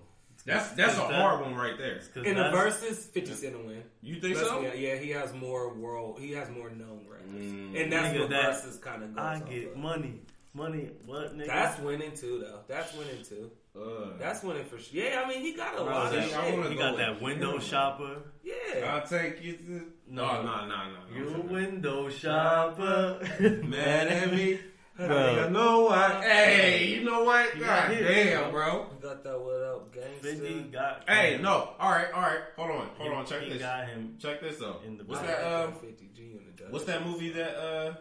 [0.49, 2.01] That's that's a That- hard one right there.
[2.25, 3.83] In the verses, Fifty Cent will win.
[4.01, 4.61] You think so?
[4.61, 6.19] be- yeah, he has more world.
[6.19, 7.81] He has more known records, Mm.
[7.81, 9.23] and that's what that- verses kind of goes.
[9.23, 9.77] I off get of.
[9.77, 10.21] money.
[10.51, 11.45] Money, what, nigga?
[11.45, 12.61] That's winning too, though.
[12.67, 13.51] That's winning too.
[13.79, 15.03] Uh, That's winning for sure.
[15.03, 16.53] Yeah, I mean, he got a Bro, lot of that- shit.
[16.71, 17.69] He go got that window Cam'ron.
[17.69, 18.15] shopper.
[18.43, 19.85] Yeah, I'll take you to.
[20.07, 20.23] No.
[20.23, 21.15] oh, no, no, no.
[21.15, 23.19] You window shopper.
[23.63, 24.59] Mad at me?
[25.07, 25.43] Bro.
[25.45, 26.23] You know what?
[26.23, 27.51] Hey, you know what?
[27.51, 28.87] He God got hit, damn, bro.
[29.01, 30.27] You got that what up, gangster?
[30.35, 31.03] 50 got.
[31.09, 31.69] Hey, no.
[31.79, 32.39] All right, all right.
[32.57, 33.25] Hold on, hold He- on.
[33.25, 33.59] Check he this.
[33.61, 34.81] got him Check this out.
[34.85, 35.43] in the What's that?
[35.63, 36.71] Um, 50 G unit does.
[36.71, 37.93] what's that movie that uh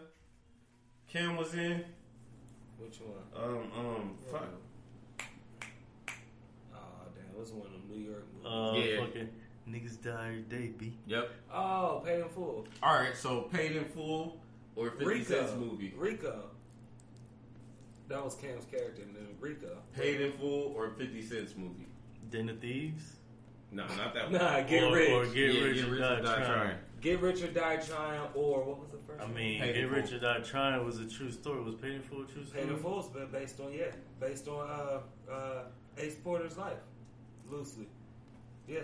[1.07, 1.85] Cam was in?
[2.77, 3.43] Which one?
[3.43, 4.43] Um, um, fuck.
[6.73, 6.77] Oh
[7.15, 8.45] damn, it was one of them New York movies.
[8.45, 9.05] Uh, Yeah.
[9.05, 9.29] fucking
[9.69, 10.97] niggas die every day, B.
[11.07, 11.29] Yep.
[11.53, 12.67] oh, paid in Full.
[12.83, 13.15] All right.
[13.15, 14.39] So paid in full
[14.75, 15.23] or Fifty Rico.
[15.33, 15.93] Cent's movie.
[15.97, 16.43] Rico.
[18.09, 19.77] That was Cam's character in the Rico.
[19.95, 21.87] Paid in full or Fifty Cent's movie.
[22.31, 23.03] Den of Thieves.
[23.71, 24.33] No, not that one.
[24.33, 25.09] Nah, get or, rich.
[25.11, 26.45] or get Yeah, rich Get or Rich die or Die trying.
[26.45, 26.77] Trying.
[27.01, 29.21] Get rich or die trying, or what was the first?
[29.21, 29.33] I one?
[29.35, 31.61] mean, Paid get rich or die trying was a true story.
[31.63, 32.63] Was paid in full a true story?
[32.63, 33.85] Paid in Full's been based on yeah,
[34.19, 35.61] based on uh, uh,
[35.97, 36.79] Ace Porter's life,
[37.49, 37.87] loosely.
[38.67, 38.79] Yeah,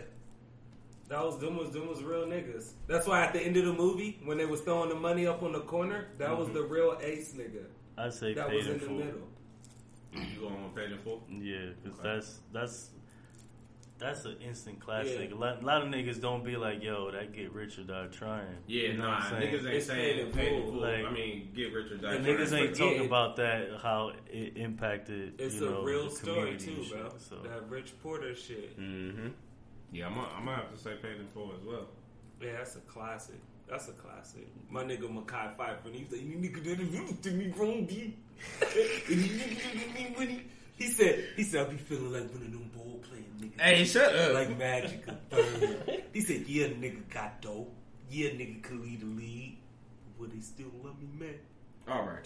[1.09, 2.71] that was them was them was real niggas.
[2.87, 5.43] That's why at the end of the movie, when they was throwing the money up
[5.43, 7.65] on the corner, that was the real Ace nigga.
[7.97, 9.21] I say That paid was in in the middle.
[10.13, 11.23] You going with paid in full?
[11.29, 12.09] Yeah, because Okay.
[12.15, 12.89] that's that's
[13.97, 15.29] that's an instant classic.
[15.29, 15.35] Yeah.
[15.35, 18.07] A, lot, a lot of niggas don't be like, "Yo, that get rich or die
[18.07, 19.53] trying." Yeah, you know nah, what I'm saying?
[19.53, 20.81] niggas ain't It's paid saying in paid in full, full.
[20.81, 22.37] like- I mean, get rich or die And trying.
[22.37, 23.05] niggas ain't but talking yeah.
[23.07, 25.39] about that how it impacted.
[25.39, 27.09] It's you a real the story too, and bro.
[27.09, 28.77] shit, So That Rich Porter shit.
[28.77, 29.27] Mm-hmm.
[29.93, 31.87] Yeah, I'm gonna, I'm gonna have to say paid in full as well.
[32.41, 33.39] Yeah, that's a classic.
[33.69, 34.47] That's a classic.
[34.69, 38.15] My nigga Mekhi Phifer, and he's like, you nigga did it to me wrong, B.
[39.09, 40.43] You nigga did me money.
[40.77, 43.61] He said, he said, I be feeling like one of them ball playing niggas.
[43.61, 44.33] Hey, shut up.
[44.33, 46.03] Like Magic or Bird.
[46.13, 47.73] He said, yeah, nigga got dope.
[48.09, 49.57] Yeah, nigga could lead the league.
[50.19, 51.35] But they still love me, man.
[51.87, 52.25] All right.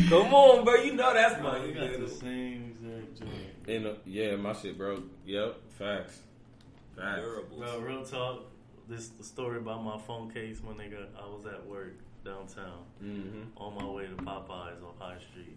[0.08, 0.74] Come on, bro.
[0.74, 3.28] You know that's my Bro, you got the same exact
[3.66, 3.98] joint.
[4.06, 5.04] Yeah, my shit broke.
[5.26, 6.20] Yep, facts.
[6.96, 7.20] Facts.
[7.20, 7.58] Durables.
[7.58, 8.51] Bro, real talk.
[8.88, 11.06] This story about my phone case, my nigga.
[11.16, 13.42] I was at work downtown Mm-hmm.
[13.56, 15.56] on my way to Popeyes on High Street.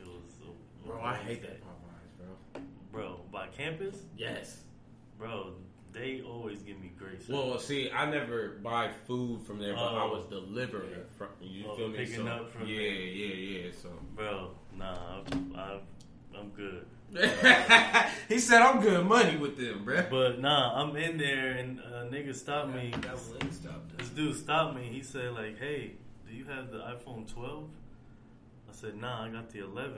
[0.00, 2.16] It was a, Bro, I hate that Popeyes,
[2.52, 2.62] bro.
[2.92, 4.62] Bro, by campus, Yes.
[5.18, 5.52] bro,
[5.92, 7.28] they always give me grace.
[7.28, 10.10] Well, see, I never buy food from there, but I Oh.
[10.12, 11.64] was delivering it from you.
[11.68, 11.96] Oh, feel me?
[11.98, 12.88] picking So, up from yeah, there.
[12.92, 13.72] yeah, yeah.
[13.82, 15.22] So bro, nah,
[15.54, 15.80] I, I,
[16.38, 16.86] I'm good.
[18.28, 22.08] he said, "I'm good money with them, bro." But nah, I'm in there and a
[22.08, 22.94] nigga stopped me.
[23.02, 24.84] That wing stopped This dude stopped me.
[24.92, 25.94] He said like, "Hey,
[26.28, 27.64] do you have the iPhone 12?"
[28.68, 29.92] I said, "Nah, I got the 11."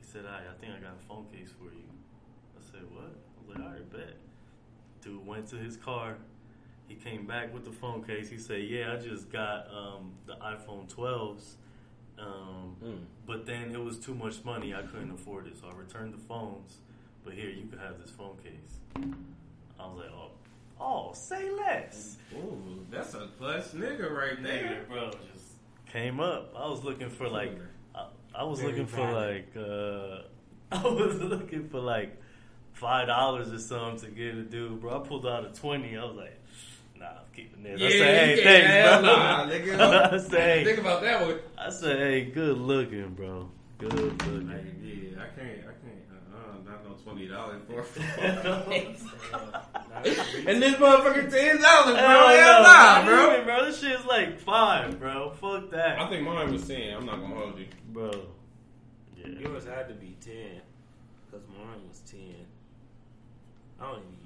[0.00, 1.84] He said, "I, I think I got a phone case for you."
[2.56, 4.16] I said, "What?" I was like, "All right, bet."
[5.02, 6.16] Dude went to his car.
[6.88, 8.30] He came back with the phone case.
[8.30, 11.56] He said, "Yeah, I just got um, the iPhone 12s,
[12.18, 12.98] um, Mm.
[13.26, 14.74] but then it was too much money.
[14.74, 16.78] I couldn't afford it, so I returned the phones.
[17.24, 18.78] But here, you can have this phone case."
[19.78, 20.30] I was like, "Oh,
[20.80, 24.84] oh, say less." Ooh, that's a plus nigga right there.
[24.84, 25.46] Nigga, bro, just
[25.90, 26.54] came up.
[26.56, 27.52] I was looking for like,
[27.94, 30.22] I, I was Very looking for like, uh,
[30.72, 32.20] I was looking for like
[32.72, 35.00] five dollars or something to get a dude, bro.
[35.02, 35.96] I pulled out a twenty.
[35.96, 36.38] I was like,
[36.98, 37.80] nah, I'm keeping this.
[37.80, 39.16] I Yeah, said, hey, yeah, thanks, hell bro.
[39.16, 39.80] nah, nigga.
[40.12, 41.38] I said, Think about that one.
[41.58, 43.50] I said, hey, good looking, bro.
[43.78, 44.48] Good looking.
[44.48, 47.84] Like, yeah, I can't, I can't, uh, not no twenty dollars for.
[50.48, 51.98] and this motherfucker ten dollars, bro.
[51.98, 53.32] Hell Hell no, nah, not bro.
[53.32, 53.64] even, bro.
[53.66, 55.30] This shit's like five, bro.
[55.40, 56.96] Fuck that, I think mine was ten.
[56.96, 57.66] I'm not gonna hold you.
[57.88, 58.10] bro.
[59.16, 59.26] Yeah.
[59.40, 60.34] Yours had to be 10.
[61.30, 62.20] Because mine was 10.
[63.80, 64.14] I don't even use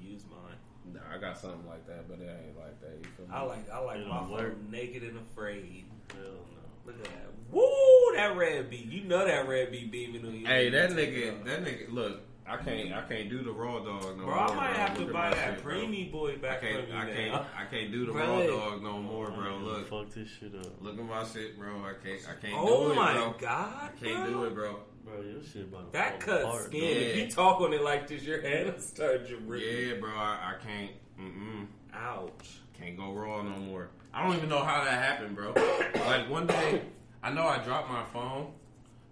[0.93, 2.97] Nah, I got something like that, but it ain't like that.
[2.97, 3.33] You feel me?
[3.33, 5.85] I like I like It my don't phone naked and afraid.
[6.13, 6.61] Hell no.
[6.85, 7.31] Look at that.
[7.51, 8.15] Woo!
[8.15, 8.85] That red beat.
[8.85, 10.45] You know that red beat beaming on you.
[10.45, 11.91] Hey, that nigga, that nigga.
[11.91, 14.33] Look, I can't, I can't do the raw dog no Bro, more.
[14.39, 14.79] I might bro.
[14.79, 15.73] have to Look at buy that shit, bro.
[15.75, 17.45] preemie boy I back can't, from I you can't, now.
[17.57, 18.21] I can't do the Bro.
[18.27, 19.57] raw dog no more, bro.
[19.57, 20.65] Look, Fuck this shit up.
[20.81, 21.83] look at my shit, bro.
[21.85, 23.35] I can't, I can't Oh do it, my bro.
[23.39, 24.33] god, I can't bro.
[24.33, 24.79] do it, bro.
[25.05, 26.81] Bro, your shit about to That fall cuts apart, skin.
[26.81, 26.89] dog.
[26.91, 29.87] If you talk on it like this, your hand will start dripping.
[29.87, 30.09] Yeah, bro.
[30.11, 30.91] I, I can't.
[31.19, 31.67] Mm-mm.
[31.93, 32.59] Ouch.
[32.79, 33.89] Can't go raw no more.
[34.13, 35.53] I don't even know how that happened, bro.
[36.05, 36.81] like one day,
[37.23, 38.51] I know I dropped my phone,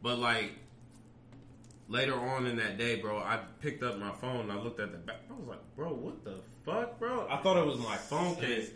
[0.01, 0.51] but like
[1.89, 4.91] later on in that day, bro, I picked up my phone and I looked at
[4.93, 5.17] the back.
[5.29, 7.27] I was like, bro, what the fuck, bro?
[7.29, 8.69] I thought it was my phone case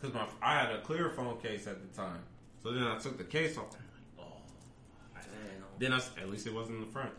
[0.00, 2.20] because my I had a clear phone case at the time.
[2.62, 3.76] So then I took the case off.
[4.18, 4.24] Oh.
[5.78, 7.12] Then I s- at least it wasn't in the front.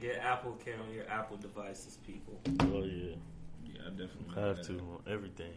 [0.00, 2.38] Get Apple Care on your Apple devices, people.
[2.60, 3.14] Oh yeah,
[3.64, 5.52] Yeah, I definitely have to on everything.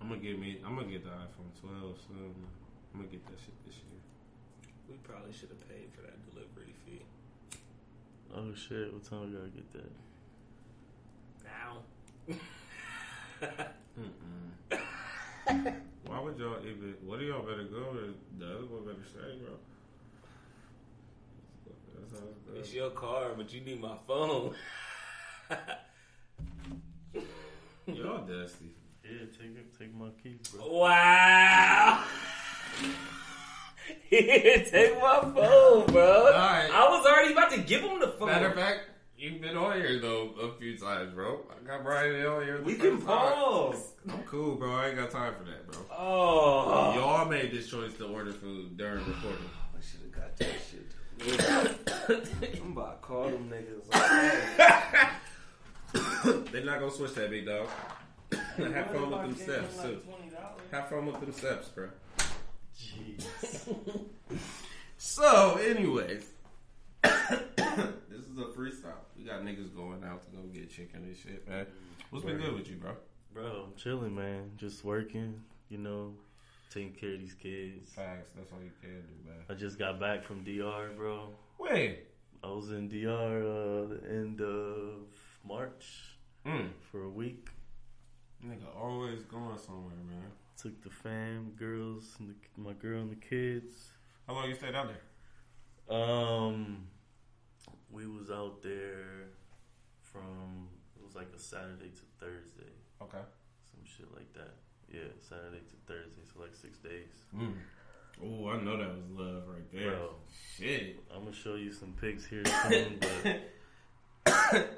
[0.00, 0.58] I'm gonna get me.
[0.66, 2.34] I'm gonna get the iPhone 12 soon.
[2.92, 4.00] I'm gonna get that shit this year.
[4.88, 7.02] We probably should have paid for that delivery fee.
[8.36, 9.92] Oh shit, what time we gotta get that?
[11.44, 11.82] Now.
[16.06, 16.94] Why would y'all even?
[17.04, 17.78] What do y'all better go?
[17.78, 19.54] Or the other one better stay, bro.
[21.98, 22.26] That's how
[22.58, 24.54] it's It's your car, but you need my phone.
[27.86, 28.74] Y'all dusty.
[29.04, 30.66] Yeah, take it, take my keys, bro.
[30.66, 32.04] Wow.
[34.10, 36.30] he didn't take my phone, bro.
[36.30, 36.70] right.
[36.72, 38.28] I was already about to give him the phone.
[38.28, 38.80] Matter of fact,
[39.16, 41.40] you've been on here though a few times, bro.
[41.50, 42.62] I got Brian on here.
[42.62, 43.32] we can first time.
[43.34, 43.92] pause.
[44.08, 44.70] I'm cool, bro.
[44.74, 45.80] I ain't got time for that, bro.
[45.96, 46.94] Oh.
[46.94, 49.50] Y'all made this choice to order food during recording.
[49.76, 50.94] I should have got that shit.
[52.62, 53.88] I'm about to call them niggas.
[56.52, 57.68] They're not gonna switch that big dog.
[58.56, 60.00] Have fun with them steps too.
[60.72, 61.88] Have fun with them steps, bro.
[62.78, 63.26] Jeez.
[64.96, 66.24] So, anyways,
[67.02, 69.02] this is a freestyle.
[69.16, 71.66] We got niggas going out to go get chicken and shit, man.
[72.10, 72.92] What's been good with you, bro?
[73.32, 74.52] Bro, I'm chilling, man.
[74.56, 76.14] Just working, you know,
[76.72, 77.90] taking care of these kids.
[77.90, 78.30] Facts.
[78.36, 79.38] That's all you can do, man.
[79.50, 81.28] I just got back from DR, bro.
[81.58, 82.00] Wait.
[82.42, 85.06] I was in DR uh, the end of
[85.46, 86.10] March
[86.46, 86.68] Mm.
[86.92, 87.48] for a week.
[88.46, 90.30] Nigga always going somewhere, man.
[90.60, 93.76] Took the fam, girls, and the, my girl and the kids.
[94.26, 95.94] How long you stayed out there?
[95.96, 96.86] Um,
[97.90, 99.28] we was out there
[100.00, 103.18] from it was like a Saturday to Thursday, Okay.
[103.18, 104.54] some shit like that.
[104.90, 107.26] Yeah, Saturday to Thursday, so like six days.
[107.36, 107.54] Mm.
[108.22, 109.90] Oh, I know that was love right there.
[109.90, 110.10] Bro.
[110.56, 111.00] Shit.
[111.14, 113.40] I'm gonna show you some pics here soon, but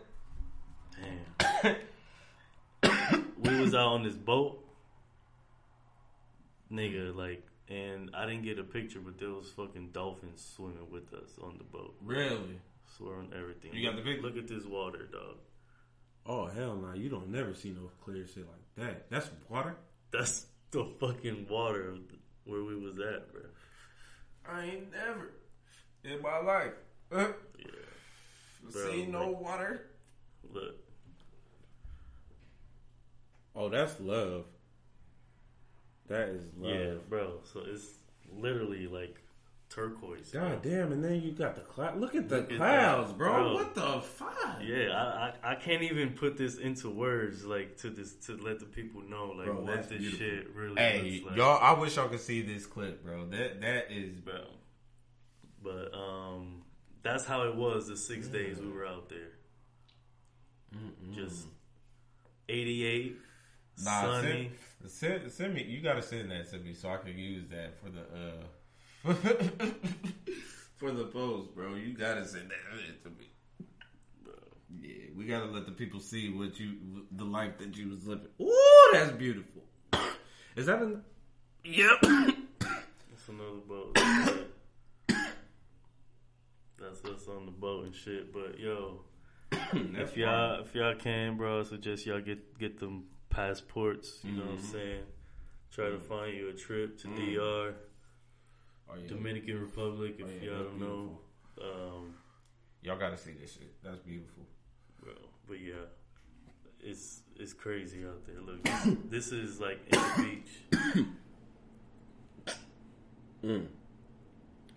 [1.62, 4.64] damn, we was out on this boat,
[6.72, 7.14] nigga.
[7.14, 11.30] Like, and I didn't get a picture, but there was fucking dolphins swimming with us
[11.42, 11.94] on the boat.
[12.04, 12.60] Really?
[12.96, 13.72] Swear on everything.
[13.74, 14.22] You got the pic?
[14.22, 15.36] Look at this water, dog.
[16.28, 16.92] Oh hell no!
[16.94, 19.10] You don't never see no clear shit like that.
[19.10, 19.76] That's water.
[20.12, 21.94] That's the fucking water
[22.44, 23.42] where we was at, bro.
[24.48, 25.32] I ain't never
[26.04, 26.72] in my life
[27.12, 27.26] Yeah,
[28.72, 29.86] Bro, seen no like- water.
[30.52, 30.74] look.
[33.54, 34.44] Oh, that's love.
[36.08, 36.72] That is love.
[36.74, 37.40] Yeah, bro.
[37.52, 37.86] So it's
[38.32, 39.16] literally like
[39.68, 40.30] turquoise.
[40.30, 40.40] bro.
[40.50, 41.98] God damn, and then you got the cloud.
[41.98, 43.32] Look at the Look at clouds, that, bro.
[43.32, 43.54] bro.
[43.54, 44.58] What the fuck?
[44.62, 48.60] Yeah, I, I I can't even put this into words like to this to let
[48.60, 50.18] the people know like Bro, what this beautiful.
[50.18, 51.36] shit really Hey, looks like.
[51.36, 51.58] y'all!
[51.60, 53.26] I wish y'all could see this clip, bro.
[53.26, 54.44] That that is, bro.
[55.62, 56.62] But um,
[57.02, 59.32] that's how it was the six days we were out there.
[61.14, 61.46] Just
[62.48, 63.16] eighty-eight,
[63.84, 64.50] Nah, sunny.
[64.80, 65.64] send, send, send me.
[65.64, 69.14] You gotta send that to me so I can use that for the uh
[70.76, 71.74] for the post, bro.
[71.74, 73.28] You gotta send that to me.
[74.24, 74.32] Bro.
[74.80, 76.74] Yeah, we gotta let the people see what you,
[77.12, 78.28] the life that you was living.
[78.40, 79.62] Ooh, that's beautiful.
[80.56, 81.02] Is that an?
[81.64, 82.00] Yep.
[82.00, 83.98] That's another boat.
[86.78, 88.32] That's us on the boat and shit.
[88.32, 89.02] But yo,
[89.52, 93.04] if y'all if y'all can, bro, I suggest y'all get get them
[93.40, 94.20] passports.
[94.24, 94.72] You know what I'm Mhm.
[94.72, 95.04] saying?
[95.70, 97.16] Try to find you a trip to Mm.
[97.16, 97.74] DR,
[98.88, 99.08] Oh, yeah.
[99.08, 100.16] Dominican Republic.
[100.18, 101.20] If Oh, yeah, y'all don't know,
[101.60, 102.14] um,
[102.82, 103.82] Y'all gotta see this shit.
[103.82, 104.46] That's beautiful.
[105.02, 105.12] bro.
[105.48, 105.86] But yeah,
[106.80, 108.40] it's it's crazy out there.
[108.40, 111.06] Look, this, this is like in the beach.
[113.44, 113.66] Mm.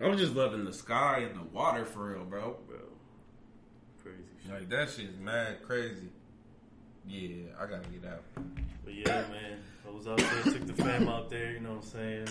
[0.00, 2.58] I'm just loving the sky and the water for real, bro.
[2.68, 2.78] bro.
[4.02, 4.52] Crazy shit.
[4.52, 6.08] Like that shit's mad crazy.
[7.06, 8.22] Yeah, I gotta get out.
[8.84, 11.84] But yeah, man, I was out there, took the fam out there, you know what
[11.84, 12.28] I'm saying?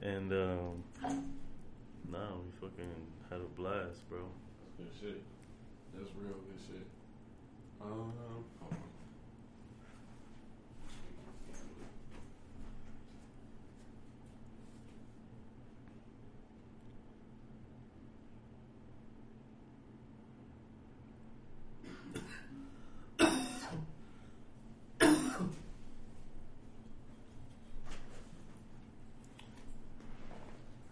[0.00, 0.84] And um
[2.10, 2.90] nah, we fucking
[3.30, 4.20] had a blast, bro.
[4.78, 5.22] Good shit.
[5.94, 6.86] That's real good shit.
[7.80, 8.12] Um,
[8.60, 8.76] hold on.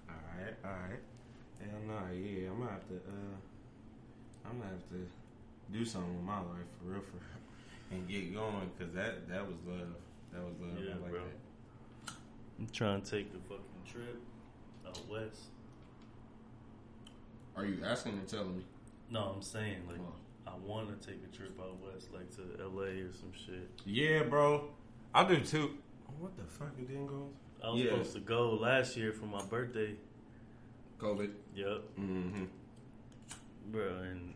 [0.09, 1.01] Alright, alright.
[1.61, 3.37] Hell no, yeah, I'm gonna have to, uh,
[4.47, 5.07] I'm gonna have to
[5.81, 9.47] do something with my life for real, for real, and get going, cause that, that
[9.47, 9.89] was love.
[10.33, 10.79] That was love.
[10.85, 11.21] Yeah, I like bro.
[11.21, 12.13] that.
[12.59, 14.21] I'm trying to take the fucking trip
[14.87, 15.41] out west.
[17.57, 18.65] Are you asking or telling me?
[19.11, 20.15] No, I'm saying like Oh.
[20.47, 23.71] I want to take a trip out west, like to LA or some shit.
[23.85, 24.69] Yeah, bro.
[25.15, 25.71] I do too.
[26.19, 26.73] What the fuck?
[26.79, 27.29] It didn't go?
[27.65, 27.91] I was Yeah.
[27.91, 29.95] supposed to go last year for my birthday.
[30.99, 31.31] COVID.
[31.55, 32.45] Yep, Mm-hmm.
[33.71, 34.35] bro, and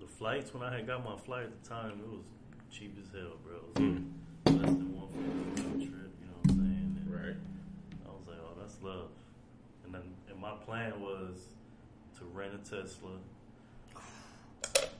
[0.00, 2.24] the flights when I had got my flight at the time, it was
[2.70, 3.54] cheap as hell, bro.
[3.56, 4.12] It was Mm.
[4.46, 6.10] like less than one for round trip.
[6.20, 6.96] You know what I'm saying?
[7.00, 7.36] And Right.
[8.06, 9.10] I was like, oh, that's love.
[9.84, 11.54] And then, and my plan was
[12.18, 13.18] to rent a Tesla.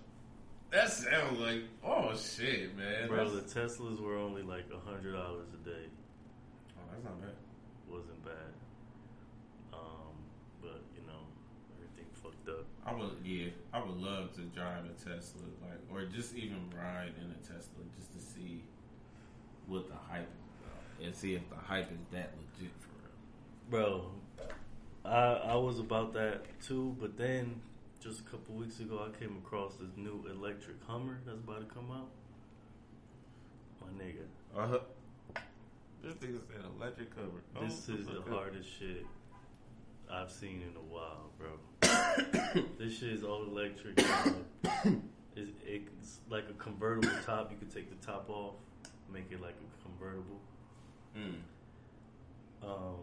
[0.73, 3.09] That sounds like oh shit, man.
[3.09, 5.87] Bro, That's- the Teslas were only like a hundred dollars a day.
[6.77, 7.31] oh, that's not bad.
[7.89, 8.53] wasn't bad.
[9.73, 10.13] Um,
[10.61, 11.23] but you know,
[11.77, 12.67] everything fucked up.
[12.87, 17.13] I would, yeah, I would love to drive a Tesla, like, or just even ride
[17.21, 18.63] in a Tesla, just to see
[19.67, 23.71] what the hype is about, and see if the hype is that legit for real.
[23.71, 24.11] Bro,
[25.05, 27.61] I I was about that too, but then
[28.01, 31.75] just a couple weeks ago, I came across this new electric Hummer that's about to
[31.75, 32.09] come out.
[33.81, 34.23] My nigga,
[34.57, 34.79] Uh-huh.
[36.05, 37.43] This nigga said electric cover.
[37.57, 39.05] Oh, this is the hardest shit
[40.09, 41.49] I've seen in a while, bro.
[42.79, 44.03] This shit is all electric.
[45.39, 47.51] It's, it's like a convertible top.
[47.53, 48.55] You can take the top off,
[49.13, 50.41] make it like a convertible.
[51.15, 51.35] Mm.
[52.67, 53.01] Um,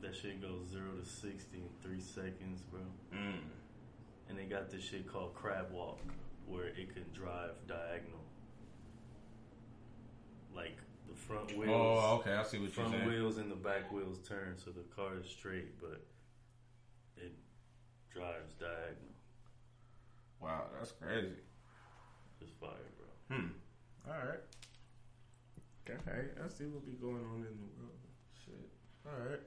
[0.00, 2.80] that shit goes zero to sixty in three seconds, bro.
[3.12, 3.40] Mm.
[4.28, 5.98] And they got this shit called crab walk,
[6.46, 8.20] where it can drive diagonal.
[10.54, 10.76] Like
[11.08, 12.34] the front wheels, Oh, okay.
[12.34, 12.90] I see what you're saying.
[13.00, 16.00] front wheels and the back wheels turn, so the car is straight, but
[18.14, 19.14] drives diagonal.
[20.40, 21.34] Wow, that's crazy.
[22.40, 22.70] It's fire,
[23.28, 23.36] bro.
[23.36, 23.46] Hmm.
[24.08, 24.40] All right.
[25.88, 27.98] Okay, I see what be going on in the world.
[28.44, 28.70] Shit.
[29.06, 29.40] All right.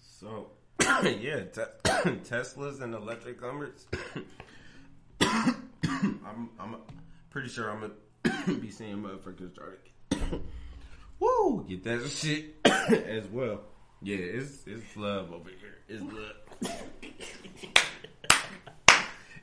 [0.00, 0.50] So,
[1.20, 1.78] yeah, te-
[2.28, 3.86] Teslas and electric Hummers.
[5.20, 6.76] I'm, I'm
[7.30, 9.66] pretty sure I'm gonna be seeing motherfuckers try
[10.10, 10.40] to
[11.18, 13.62] woo get that shit as well.
[14.02, 15.78] Yeah, it's it's love over here.
[15.88, 16.82] It's love.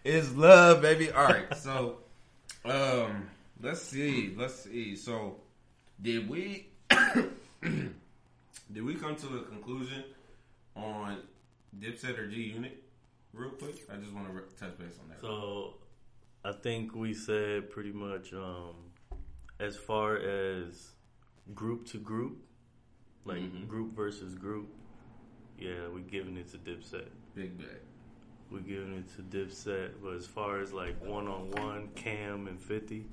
[0.04, 1.12] It's love, baby.
[1.12, 1.98] All right, so
[2.66, 3.30] um,
[3.62, 4.96] let's see, let's see.
[4.96, 5.38] So,
[6.02, 6.68] did we
[7.62, 10.04] did we come to a conclusion
[10.76, 11.20] on
[11.80, 12.84] Dipset or G Unit?
[13.34, 15.22] Real quick, I just want to re- touch base on that.
[15.22, 15.76] So
[16.44, 18.74] I think we said pretty much um,
[19.60, 20.90] as far as
[21.54, 22.38] group to group,
[23.26, 23.68] like Mhm.
[23.68, 24.74] group versus group.
[25.60, 27.08] Yeah, we're giving it to Dipset.
[27.36, 27.82] Big bag.
[28.52, 32.60] We're giving it to Dipset, but as far as like one on one, Cam and
[32.60, 33.06] Fifty,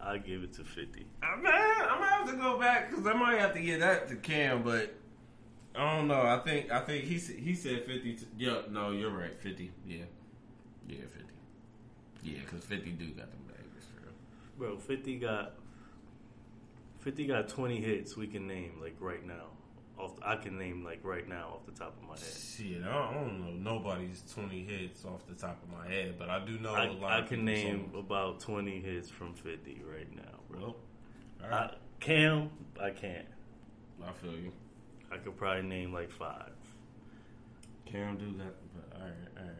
[0.00, 1.06] I give it to Fifty.
[1.22, 4.16] Man, I'm gonna have to go back because I might have to get that to
[4.16, 4.94] Cam, but
[5.74, 6.22] I don't know.
[6.22, 8.14] I think I think he said- he said fifty.
[8.14, 9.36] To, yeah, no, you're right.
[9.40, 9.72] Fifty.
[9.86, 10.04] Yeah,
[10.86, 11.34] yeah, fifty.
[12.22, 14.12] Yeah, because fifty do got them bags for real.
[14.56, 15.54] Bro, Fifty got
[17.00, 19.48] Fifty got twenty hits we can name like right now.
[19.98, 22.34] Off I can name like right now off the top of my head.
[22.34, 26.44] Shit, I don't know nobody's twenty hits off the top of my head, but I
[26.44, 27.12] do know I, a lot.
[27.12, 28.04] I of can name songs.
[28.04, 30.60] about 20 hits from 50 right now, bro.
[30.60, 30.76] Well,
[31.44, 32.50] all I, right, Cam,
[32.82, 33.26] I can't.
[34.04, 34.52] I, feel you.
[35.12, 36.50] I could probably name like five.
[37.86, 39.54] Cam do that, but all right, all right.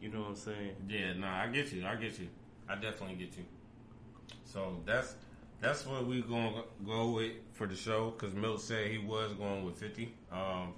[0.00, 0.74] You know what I'm saying?
[0.88, 1.86] Yeah, nah, I get you.
[1.86, 2.28] I get you.
[2.68, 3.44] I definitely get you.
[4.44, 5.14] So that's
[5.60, 8.10] that's what we're gonna go with for the show.
[8.12, 10.14] Cause Milt said he was going with fifty.
[10.30, 10.74] Um,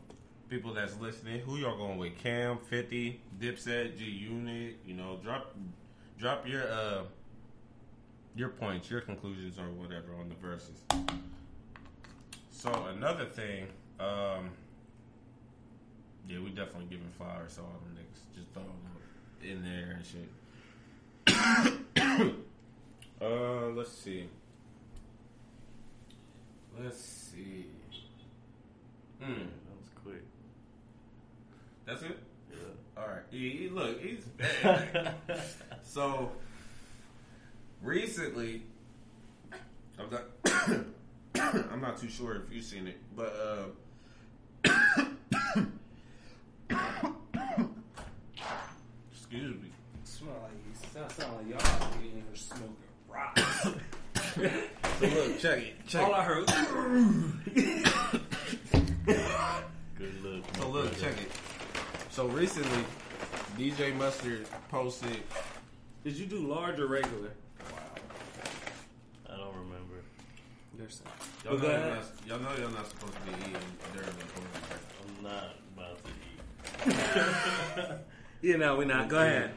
[0.49, 2.17] people that's listening, who y'all going with?
[2.19, 4.77] Cam, fifty, Dipset, G Unit.
[4.87, 5.55] You know, drop
[6.19, 7.03] drop your uh
[8.35, 10.85] your points, your conclusions, or whatever on the verses.
[12.51, 13.67] So another thing,
[13.99, 14.51] um,
[16.29, 18.21] yeah, we definitely giving flowers to all them niggas.
[18.37, 18.77] Just throw them
[19.43, 20.29] in there and shit.
[23.23, 24.29] uh, let's see.
[26.79, 27.67] Let's see.
[29.23, 30.23] Hmm, That was quick.
[31.87, 32.19] that's it.
[32.51, 33.03] Yeah.
[33.03, 33.23] All right.
[33.31, 34.25] He, look, he's
[34.63, 35.15] bad.
[35.83, 36.33] so
[37.83, 38.63] recently,
[39.99, 40.25] I'm not.
[41.73, 43.35] I'm not too sure if you've seen it, but
[44.65, 44.71] uh,
[49.13, 49.71] excuse me.
[50.05, 50.73] Smell like you
[51.17, 52.77] sound like y'all in here smoking
[53.09, 53.69] rocks.
[55.01, 55.87] So look, check it.
[55.87, 56.15] Check All it.
[56.15, 56.47] I heard.
[59.97, 60.45] Good look.
[60.57, 60.91] So look, brother.
[61.01, 61.31] check it.
[62.11, 62.85] So recently,
[63.59, 65.23] DJ Mustard posted.
[66.05, 67.31] Did you do large or regular?
[67.61, 67.67] Wow.
[69.29, 70.03] I don't remember.
[70.77, 71.03] There's
[71.45, 73.53] Y'all know, you're not, y'all know you're not supposed to be eating
[73.95, 74.53] during the recording.
[74.71, 74.85] right?
[75.07, 76.11] I'm not about to
[77.91, 77.99] eat.
[78.43, 79.09] Yeah, no, we're not.
[79.11, 79.51] Go ahead.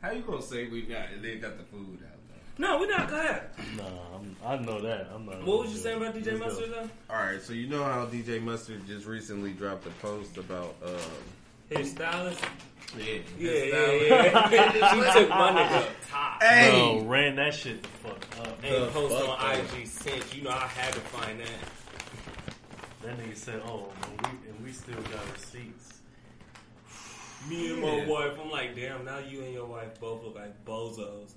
[0.00, 1.06] How you gonna say we got?
[1.20, 2.17] They got the food out though.
[2.58, 3.08] No, we're not.
[3.08, 3.42] Go ahead.
[3.76, 3.84] Nah,
[4.16, 5.08] I'm, I know that.
[5.14, 5.44] I'm not.
[5.46, 6.46] What was you saying about DJ Let's go.
[6.46, 7.14] Mustard though?
[7.14, 10.96] All right, so you know how DJ Mustard just recently dropped a post about um,
[11.78, 12.40] His stylist.
[12.98, 14.92] yeah, Yeah, yeah, yeah.
[15.12, 16.42] she took my nigga up top.
[16.42, 18.58] Hey, Bro, ran that shit the fuck up.
[18.64, 19.64] And The post fuck on up.
[19.78, 21.46] IG since you know I had to find that.
[23.04, 26.00] That nigga said, "Oh, and we, and we still got receipts."
[27.48, 28.04] Me and Yeah.
[28.04, 29.04] my wife, I'm like, damn.
[29.04, 31.30] Now you and your wife both look like bozos.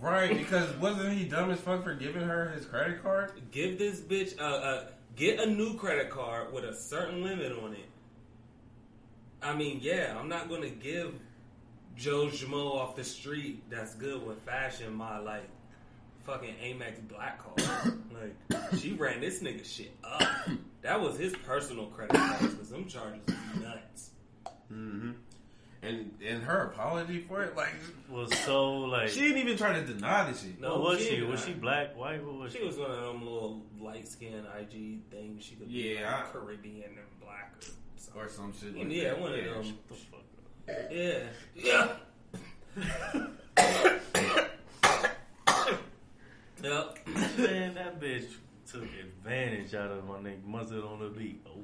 [0.00, 0.36] Right?
[0.44, 3.32] Because wasn't he dumb as fuck for giving her his credit card?
[3.50, 4.84] Give this bitch a, uh
[5.16, 7.88] get a new credit card with a certain limit on it.
[9.42, 11.14] I mean, yeah, I'm not gonna give
[11.96, 15.48] Joe Schmo off the street that's good with fashion my like
[16.24, 17.98] fucking Amex black card.
[18.50, 20.22] like she ran this nigga shit up.
[20.82, 23.20] That was his personal credit cards because them charges
[23.60, 24.10] nuts.
[24.72, 25.12] Mm-hmm.
[25.84, 27.74] And and her apology for it, like
[28.08, 29.08] Was so like.
[29.10, 30.58] she didn't even try to deny the shit.
[30.60, 31.22] No, was she she?
[31.22, 32.24] Was she black, white?
[32.24, 32.58] What was she?
[32.60, 35.44] She was one of them little light skinned IG things.
[35.44, 37.62] She could be Yeah, like I- Caribbean and black or
[37.96, 38.22] something.
[38.22, 38.74] or some shit.
[38.76, 39.20] Like yeah, that.
[39.20, 39.62] one of them.
[39.64, 40.20] Shut the fuck
[40.68, 40.90] up.
[40.90, 41.28] Yeah.
[41.54, 42.00] yep.
[46.62, 48.26] Man, that bitch
[48.70, 51.42] took advantage out of my nigga Mustard on the beat.
[51.46, 51.60] Oh,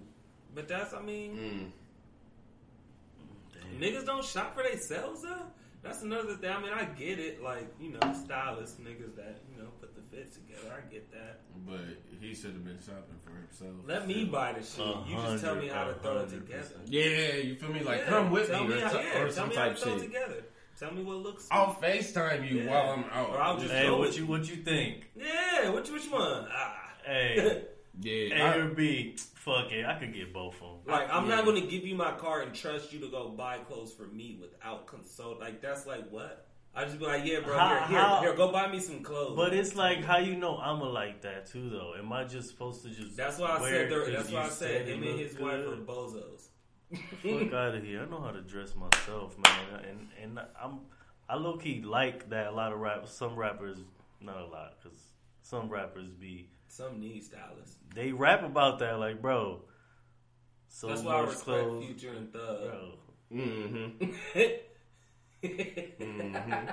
[0.54, 1.70] But that's, I mean, Mm.
[3.60, 3.80] Damn.
[3.80, 5.46] niggas don't shop for themselves though.
[5.82, 6.50] That's another thing.
[6.50, 7.42] I mean, I get it.
[7.42, 10.74] Like, you know, stylists, niggas that, you know, put the fits together.
[10.76, 11.40] I get that.
[11.66, 11.80] But
[12.20, 13.86] he should have been shopping for himself.
[13.86, 14.84] Let me buy the shit.
[15.08, 16.66] You just tell me how to throw it together.
[16.84, 17.80] Yeah, you feel me?
[17.82, 19.54] Like, Yeah, come with tell me, me or, how, some- yeah, or tell some me
[19.56, 20.06] how type to throw it shit.
[20.08, 20.44] together.
[20.78, 21.48] Tell me what looks.
[21.50, 22.70] I'll FaceTime you Yeah.
[22.70, 23.30] while I'm out.
[23.30, 25.10] Or I'll just Hey, go what with you what you think?
[25.16, 26.46] Yeah, which which one?
[26.52, 26.76] Ah.
[27.06, 27.62] Hey,
[28.00, 29.16] yeah, A or B?
[29.34, 30.92] Fuck it, I could get both of them.
[30.92, 31.36] Like I'm Yeah.
[31.36, 34.06] not going to give you my card and trust you to go buy clothes for
[34.06, 35.40] me without consult.
[35.40, 36.46] Like that's like what?
[36.74, 39.02] I just be like, yeah, bro, How- here, here, how- here, go buy me some
[39.02, 39.34] clothes.
[39.36, 41.94] But it's like how you know I'm a like that too, though.
[41.98, 43.16] Am I just supposed to just?
[43.16, 45.18] that's why I wear said it they're, 'cause that's why I said him and look
[45.20, 45.86] his wife are good?
[45.86, 46.48] bozos.
[47.22, 48.02] Fuck out of here!
[48.02, 50.80] I know how to dress myself, man, and and I'm
[51.28, 52.48] I low key like that.
[52.48, 53.78] A lot of rap, some rappers,
[54.20, 54.98] not a lot, because
[55.42, 57.76] some rappers be Some need stylists.
[57.94, 59.62] they rap about that, like bro.
[60.68, 62.62] So that's why I much respect clothes, Future and Thug.
[62.62, 62.92] bro.
[63.32, 64.04] mm-hmm.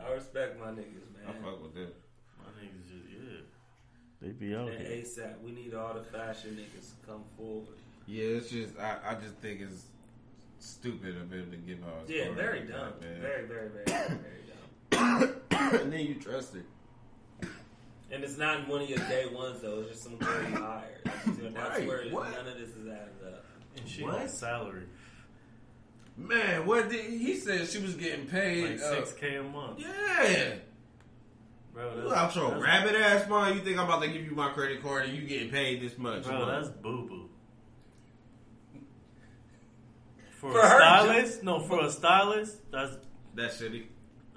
[0.00, 1.26] I respect my niggas, man.
[1.28, 1.90] I fuck with them.
[2.38, 3.40] My niggas just yeah,
[4.20, 5.02] they be out And here.
[5.02, 7.76] ASAP, we need all the fashion niggas to come forward.
[8.06, 9.84] Yeah, it's just I, I just think it's
[10.58, 12.02] stupid of him to give out.
[12.06, 12.92] his Yeah, card very like dumb.
[13.00, 13.20] that, man.
[13.20, 14.42] Very, very, very, very, very
[14.90, 15.40] dumb.
[15.80, 16.64] and then you trust it.
[18.10, 19.80] And it's not one of your day ones though.
[19.80, 21.00] It's just some girl you hired.
[21.04, 22.30] That's Right, where what?
[22.32, 23.44] none of this is added up.
[23.76, 24.20] And she What?
[24.20, 24.84] on salary,
[26.16, 27.68] Man, what did he said?
[27.68, 28.80] She was getting paid.
[28.80, 30.54] like uh, six k a month, yeah.
[31.72, 31.94] bro.
[31.94, 33.54] You That's, out your that's- rabbit ass mind?
[33.56, 35.96] You think I'm about to give you my credit card and you getting paid this
[35.96, 36.24] much?
[36.24, 37.28] Bro, that's boo boo.
[40.40, 42.96] For, For a her stylist, no, for a stylist, that's.
[43.34, 43.84] that's shitty.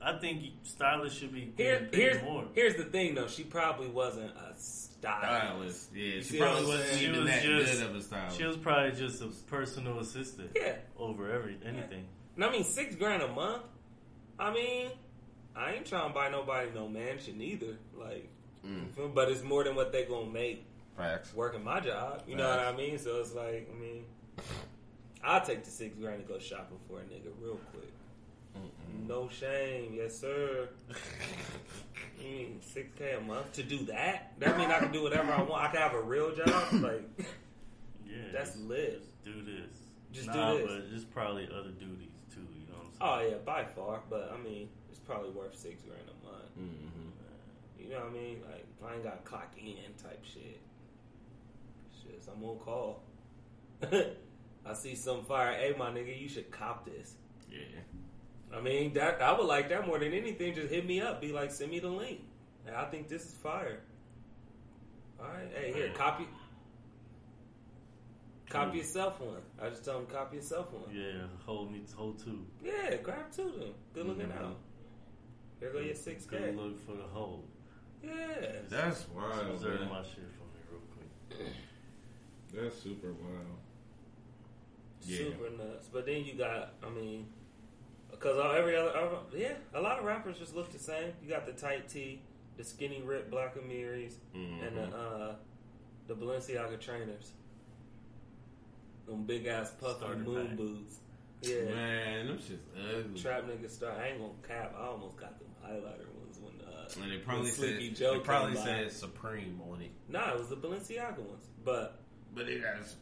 [0.04, 2.46] I think stylist should be Here, paid here's more.
[2.54, 3.28] here's the thing though.
[3.28, 4.98] She probably wasn't a stylist.
[5.02, 5.90] Stylist.
[5.96, 7.00] Yeah, she see probably what wasn't?
[7.00, 8.38] She even was that just- good of a stylist.
[8.38, 10.76] She was probably just a personal assistant Yeah.
[10.98, 12.08] over every anything.
[12.36, 13.64] And I mean, six grand a month.
[14.40, 14.90] I mean,
[15.56, 17.78] I ain't trying to buy nobody no mansion either.
[17.96, 18.30] Like,
[18.66, 19.14] Mm.
[19.14, 20.66] but it's more than what they gonna make
[20.98, 21.34] Facts.
[21.34, 22.24] working my job.
[22.28, 22.98] You know what I mean?
[23.00, 24.06] So it's like, I mean,
[25.24, 27.92] I'll take the six grand and go shopping for a nigga real quick.
[29.08, 30.70] No shame, yes sir.
[32.20, 34.34] Mean, six k a month to do that?
[34.38, 35.64] That mean I can do whatever I want.
[35.64, 36.72] I can have a real job.
[36.74, 37.04] Like
[38.06, 39.04] Yeah, that's just lit.
[39.26, 39.74] do this.
[40.12, 40.68] Just do nah, this.
[40.68, 42.42] but there's probably other duties too.
[42.42, 43.32] You know what I'm saying?
[43.34, 44.02] Oh yeah, by far.
[44.08, 46.52] But I mean, it's probably worth six grand a month.
[46.60, 47.10] Mm-hmm.
[47.80, 48.42] You know what I mean?
[48.50, 50.60] Like if I ain't got clock in type shit.
[52.04, 53.02] Shit, I'm on call.
[54.66, 55.54] I see some fire.
[55.54, 57.16] Hey, my nigga, you should cop this.
[57.52, 57.58] Yeah.
[58.56, 60.54] I mean, that I would like that more than anything.
[60.56, 61.22] Just hit me up.
[61.22, 62.22] Be like, send me the link.
[62.66, 63.80] Hey, I think this is fire.
[65.20, 66.26] All right, hey, here, copy.
[68.50, 69.42] Copy yourself one.
[69.62, 70.94] I just tell them copy yourself one.
[70.94, 72.46] Yeah, hold me, hold two.
[72.64, 73.74] Yeah, grab two of them.
[73.94, 74.42] Good looking Mhm.
[74.44, 74.58] out.
[75.60, 76.38] Here go your six K.
[76.38, 77.48] Good look for the hold.
[78.04, 78.62] Yeah.
[78.68, 79.90] That's wild, Reserve man.
[79.90, 80.82] my shit for me real
[81.38, 81.54] quick.
[82.54, 83.46] That's super wild.
[85.04, 85.18] Yeah.
[85.18, 85.88] super nuts.
[85.88, 87.28] But then you got, I mean,
[88.22, 91.12] because every other, uh, yeah, a lot of rappers just look the same.
[91.24, 92.22] You got the tight tee,
[92.58, 95.36] the skinny rip Black Amiris, and the uh,
[96.08, 97.32] the Balenciaga trainers,
[99.08, 100.58] them big ass Starter moon pack.
[100.58, 100.98] boots.
[101.42, 103.20] Yeah, Man, them shit's ugly.
[103.20, 103.98] trap niggas start.
[103.98, 104.76] I ain't gonna cap.
[104.80, 106.54] I almost got them highlighter ones when.
[106.68, 110.50] Uh, and they probably said Joe they probably said Supreme on it, Nah, it was
[110.50, 112.00] the Balenciaga ones, but.
[112.36, 112.86] but it got s- never.
[112.86, 112.96] mind.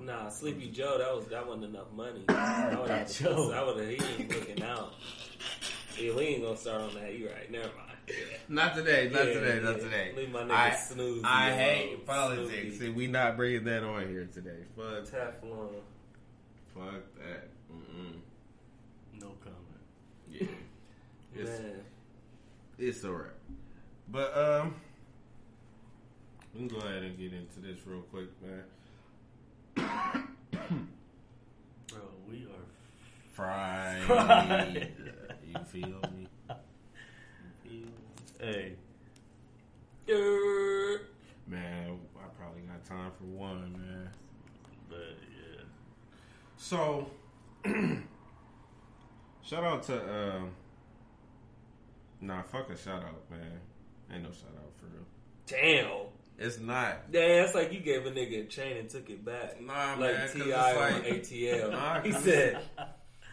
[0.00, 2.24] Nah, Sleepy Joe, that was that wasn't enough money.
[2.28, 3.52] I would have Joe.
[3.54, 4.92] I would have he ain't looking out.
[5.98, 7.14] Yeah, we ain't gonna start on that.
[7.14, 7.50] You right?
[7.50, 7.90] Never mind.
[8.06, 8.14] Yeah.
[8.48, 9.08] Not today.
[9.10, 9.60] Not Yeah, today.
[9.62, 10.12] Not today.
[10.16, 11.58] Leave my nigga I, Snoozy I alone.
[11.58, 12.86] hate politics, Snoopy.
[12.86, 14.64] and we not bringing that on here today.
[14.76, 15.04] Fuck.
[15.04, 15.68] Teflon.
[16.74, 17.48] Fuck that.
[17.72, 18.16] Mm-mm.
[19.20, 19.82] No comment.
[20.30, 20.46] Yeah.
[21.34, 21.72] It's, Man,
[22.78, 23.30] it's a wrap.
[24.08, 24.74] But um,
[26.52, 28.64] we can go ahead and get into this real quick, man.
[31.88, 32.64] Bro, we are
[33.32, 34.02] Fried.
[34.06, 34.92] Fried.
[35.46, 36.28] you feel me?
[38.40, 38.74] Hey,
[40.06, 41.00] Durr.
[41.46, 44.10] Man, I probably got time for one, man.
[44.88, 45.62] But yeah,
[46.56, 47.10] So,
[49.42, 50.40] shout out to, uh,
[52.20, 53.60] nah, fuck a shout out, man.
[54.12, 55.06] Ain't no shout out for real.
[55.46, 56.08] Damn.
[56.38, 56.96] It's not.
[57.12, 59.60] Yeah, it's like you gave a nigga a chain and took it back.
[59.60, 61.70] Nah, like man, 'cause Ti it's on like- ATL.
[61.70, 62.58] Nah, he 'cause said.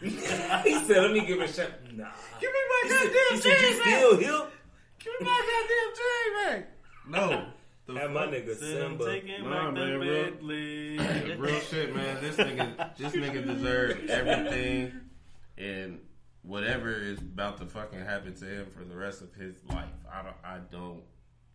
[0.00, 2.08] he said, "Let me give it a shot." Nah.
[2.40, 3.86] Give me my He said, goddamn he said, chain "You back.
[3.98, 4.52] still hip?"
[5.00, 6.68] Give me my goddamn chain back.
[7.08, 7.46] No.
[7.84, 9.04] The Have my nigga Said I'm Simba.
[9.06, 12.18] taking Nah, back man, real- Real shit, man.
[12.22, 14.92] This nigga, this nigga deserved everything,
[15.58, 15.98] and
[16.42, 19.90] whatever is about to fucking happen to him for the rest of his life.
[20.12, 21.02] I don't, I don't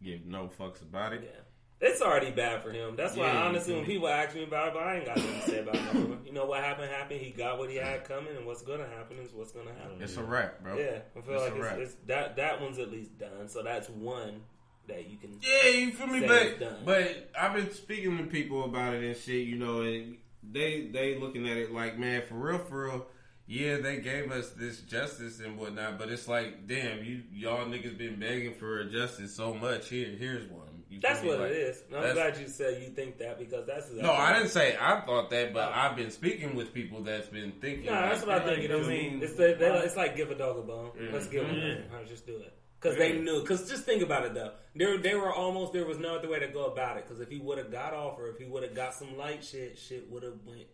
[0.04, 1.22] give no fucks about it.
[1.24, 1.42] Yeah.
[1.80, 2.96] It's already bad for him.
[2.96, 5.42] That's why, Yeah, honestly, when people ask me about it, but I ain't got nothing
[5.42, 6.26] to say about it.
[6.26, 6.90] You know what happened?
[6.90, 7.22] Happened.
[7.22, 10.02] He got what he had coming, and what's gonna happen is what's gonna happen.
[10.02, 10.76] It's a wrap, bro.
[10.76, 13.48] Yeah, I feel It's like it's, it's that that one's at least done.
[13.48, 14.42] So that's one
[14.88, 15.40] that you can.
[15.42, 16.26] Yeah, you feel me?
[16.26, 20.88] But but I've been speaking to people about it and shit, you know, and they
[20.92, 23.06] they looking at it like, man, for real, for real.
[23.48, 27.98] Yeah, they gave us this justice and whatnot, but it's like, damn, you y'all niggas
[27.98, 29.88] been begging for justice so much.
[29.88, 30.64] Here, here's one.
[30.90, 31.84] You That's what Like, it is.
[31.88, 35.02] I'm that's- glad you said you think that because that's No, I didn't say I
[35.02, 37.86] thought that, but I've been speaking with people that's been thinking.
[37.88, 38.60] No, that's like what I that.
[38.60, 40.92] think I mean, it's, the, they, it's like give a dog a bone.
[41.00, 41.10] Yeah.
[41.12, 41.56] Let's give them.
[41.58, 41.76] Yeah.
[41.92, 42.54] All right, just do it.
[42.80, 43.42] Because they knew.
[43.42, 44.52] Because just think about it though.
[44.76, 45.74] There, they were almost.
[45.74, 47.06] There was no other way to go about it.
[47.06, 49.44] Because if he would have got off, or if he would have got some light
[49.44, 50.68] shit, shit would have went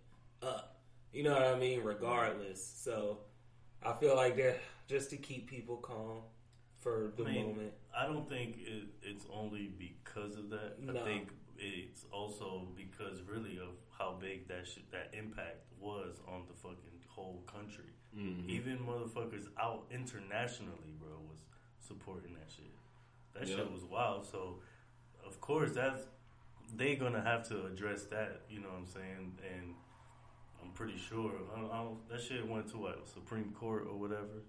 [0.44, 0.73] up.
[1.14, 1.84] You know what I mean?
[1.84, 2.74] Regardless.
[2.78, 3.20] So
[3.84, 4.57] I feel like they're
[4.88, 6.22] just to keep people calm
[6.80, 7.74] for the I mean, moment.
[7.97, 10.82] I don't think it, it's only because of that.
[10.82, 10.99] No.
[10.99, 16.43] I think it's also because really of how big that shit, that impact was on
[16.47, 17.86] the fucking whole country.
[18.18, 18.49] Mm-hmm.
[18.49, 21.39] Even motherfuckers out internationally, bro, was
[21.80, 22.66] supporting that shit.
[23.34, 23.57] That Yeah.
[23.57, 24.26] shit was wild.
[24.26, 24.59] So,
[25.26, 26.01] of course, that's
[26.76, 28.41] they gonna have to address that.
[28.49, 29.38] You know what I'm saying?
[29.53, 29.76] And
[30.64, 33.97] I'm pretty sure I don't, I don't, that shit went to what Supreme Court or
[33.97, 34.43] whatever.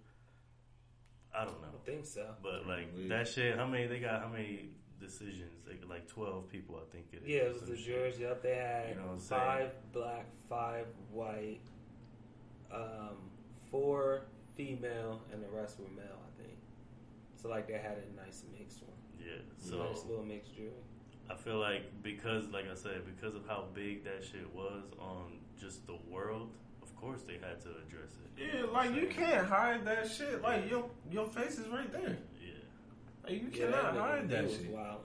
[1.36, 1.68] I don't know.
[1.74, 2.26] I think so.
[2.42, 4.22] But like that shit, how many they got?
[4.22, 4.68] How many
[5.00, 5.50] decisions?
[5.66, 7.28] Got like twelve people, I think it is.
[7.28, 8.18] Yeah, it was the jurors.
[8.20, 9.40] Yep, they had You know saying?
[9.40, 11.60] five black, five white,
[12.72, 13.16] um,
[13.70, 16.18] four female, and the rest were male.
[16.22, 16.56] I think.
[17.34, 20.70] So like they had a nice mixed one, Yeah, so so nice little mixed jury.
[21.28, 25.32] I feel like because, like I said, because of how big that shit was on
[25.60, 26.50] just the world,
[26.82, 28.42] of course they had to address it.
[28.54, 30.42] Yeah, know like I'm you can't hide that shit.
[30.42, 32.16] Like your your face is right there.
[32.40, 32.50] Yeah,
[33.24, 34.74] Like you Yeah, cannot nigga, hide he that shit.
[34.74, 34.98] wildin'.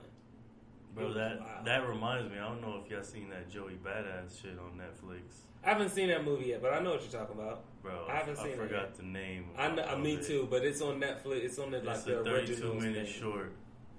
[0.94, 1.12] bro.
[1.14, 1.64] That wild.
[1.66, 2.38] that reminds me.
[2.38, 5.20] I don't know if y'all seen that Joey Badass shit on Netflix,
[5.64, 7.64] I haven't seen that movie yet, but I know what you're talking about.
[7.82, 8.06] bro.
[8.08, 8.96] I haven't seen it I forgot yet.
[8.96, 9.50] the name.
[9.58, 10.22] I know, of uh, me it.
[10.26, 11.44] too, but it's on Netflix.
[11.44, 13.20] It's on the like It's the 32 original minute thing.
[13.20, 13.52] short.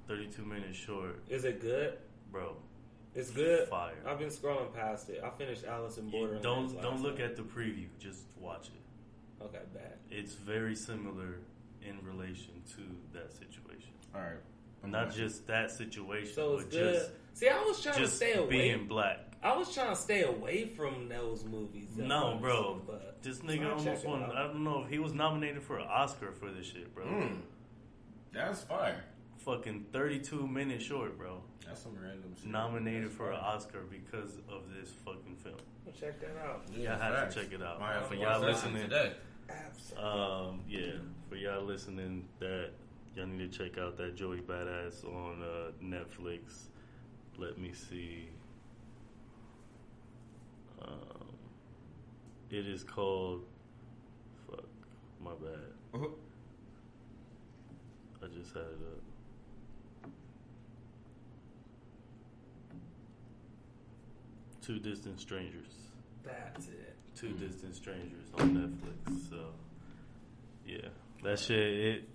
[0.07, 1.93] 32 minute short, Is it good?
[2.31, 2.55] bro.
[3.13, 3.67] It's good.
[3.67, 3.93] Fire.
[4.07, 5.21] I've been scrolling past it.
[5.23, 6.43] I finished Alice in Borderlands.
[6.43, 7.31] don't don't look night.
[7.31, 7.87] at the preview.
[7.99, 9.43] Just watch it.
[9.43, 9.97] Okay, bad.
[10.09, 11.39] It's very similar
[11.81, 12.81] in relation to
[13.17, 13.91] that situation.
[14.15, 14.37] All right.
[14.83, 14.91] I'm.
[14.91, 16.93] Not just that situation, So it's but good.
[16.95, 18.49] just See, I was trying to stay away.
[18.49, 19.19] being black.
[19.43, 21.89] I was trying to stay away from those movies.
[21.97, 22.81] No, honestly, bro.
[22.85, 24.23] But This nigga check almost won.
[24.23, 27.05] I don't know if he was nominated for an Oscar for this shit, bro.
[27.05, 27.37] Mm.
[28.33, 29.03] That's fire.
[29.45, 31.41] Fucking 32 minutes short, bro.
[31.65, 32.51] That's some random shit.
[32.51, 33.39] Nominated That's for an.
[33.39, 35.55] Oscar because of this fucking film.
[35.87, 36.63] I'll check that out.
[36.75, 37.79] Yeah, Y'all have to check it out.
[37.79, 39.13] Might have For y'all watch listening, today.
[39.97, 40.91] Um, yeah,
[41.27, 42.69] for y'all listening, that
[43.15, 46.67] y'all need to check out that Joey Badass on uh, Netflix.
[47.37, 48.29] Let me see.
[50.81, 51.33] Um,
[52.49, 53.43] it is called.
[54.49, 54.65] Fuck,
[55.23, 55.59] my bad.
[55.95, 56.07] Uh-huh.
[58.23, 59.01] I just had it up.
[64.61, 65.71] Two Distant Strangers.
[66.23, 66.95] That's it.
[67.15, 69.29] Two Distant Strangers on Netflix.
[69.29, 69.37] So,
[70.65, 70.89] yeah,
[71.23, 71.57] that shit.
[71.57, 72.09] It,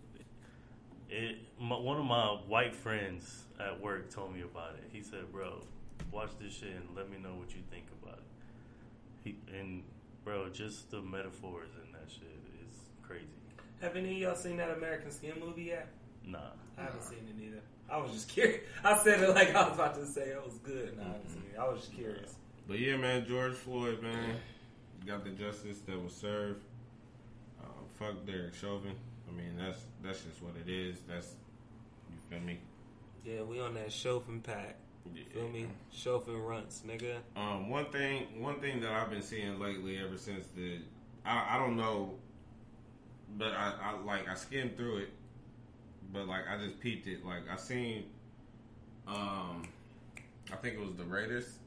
[1.08, 1.36] it.
[1.60, 4.84] My, one of my white friends at work told me about it.
[4.92, 5.62] He said, "Bro,
[6.12, 8.24] watch this shit and let me know what you think about it."
[9.24, 9.82] He and
[10.24, 13.26] bro, just the metaphors in that shit is crazy.
[13.80, 15.88] Have any of y'all seen that American Skin movie yet?
[16.24, 16.38] Nah,
[16.78, 17.62] I haven't seen it either.
[17.90, 18.62] I was just curious.
[18.84, 20.96] I said it like I was about to say it was good.
[20.96, 21.58] No, I haven't seen it.
[21.58, 22.34] I was just curious.
[22.66, 24.36] But yeah, man, George Floyd, man,
[25.06, 26.62] got the justice that was served.
[27.62, 27.68] Uh,
[27.98, 28.94] fuck Derek Chauvin.
[29.28, 30.96] I mean, that's that's just what it is.
[31.08, 31.34] That's
[32.10, 32.58] you feel me.
[33.24, 34.76] Yeah, we on that Chauvin pack.
[35.14, 35.66] You feel me?
[35.92, 37.18] Chauvin runts, nigga.
[37.36, 40.78] Um, one thing, one thing that I've been seeing lately, ever since the,
[41.24, 42.14] I, I don't know,
[43.38, 45.10] but I, I like I skimmed through it,
[46.12, 47.24] but like I just peeped it.
[47.24, 48.04] Like I seen,
[49.06, 49.62] um,
[50.52, 51.58] I think it was the Raiders.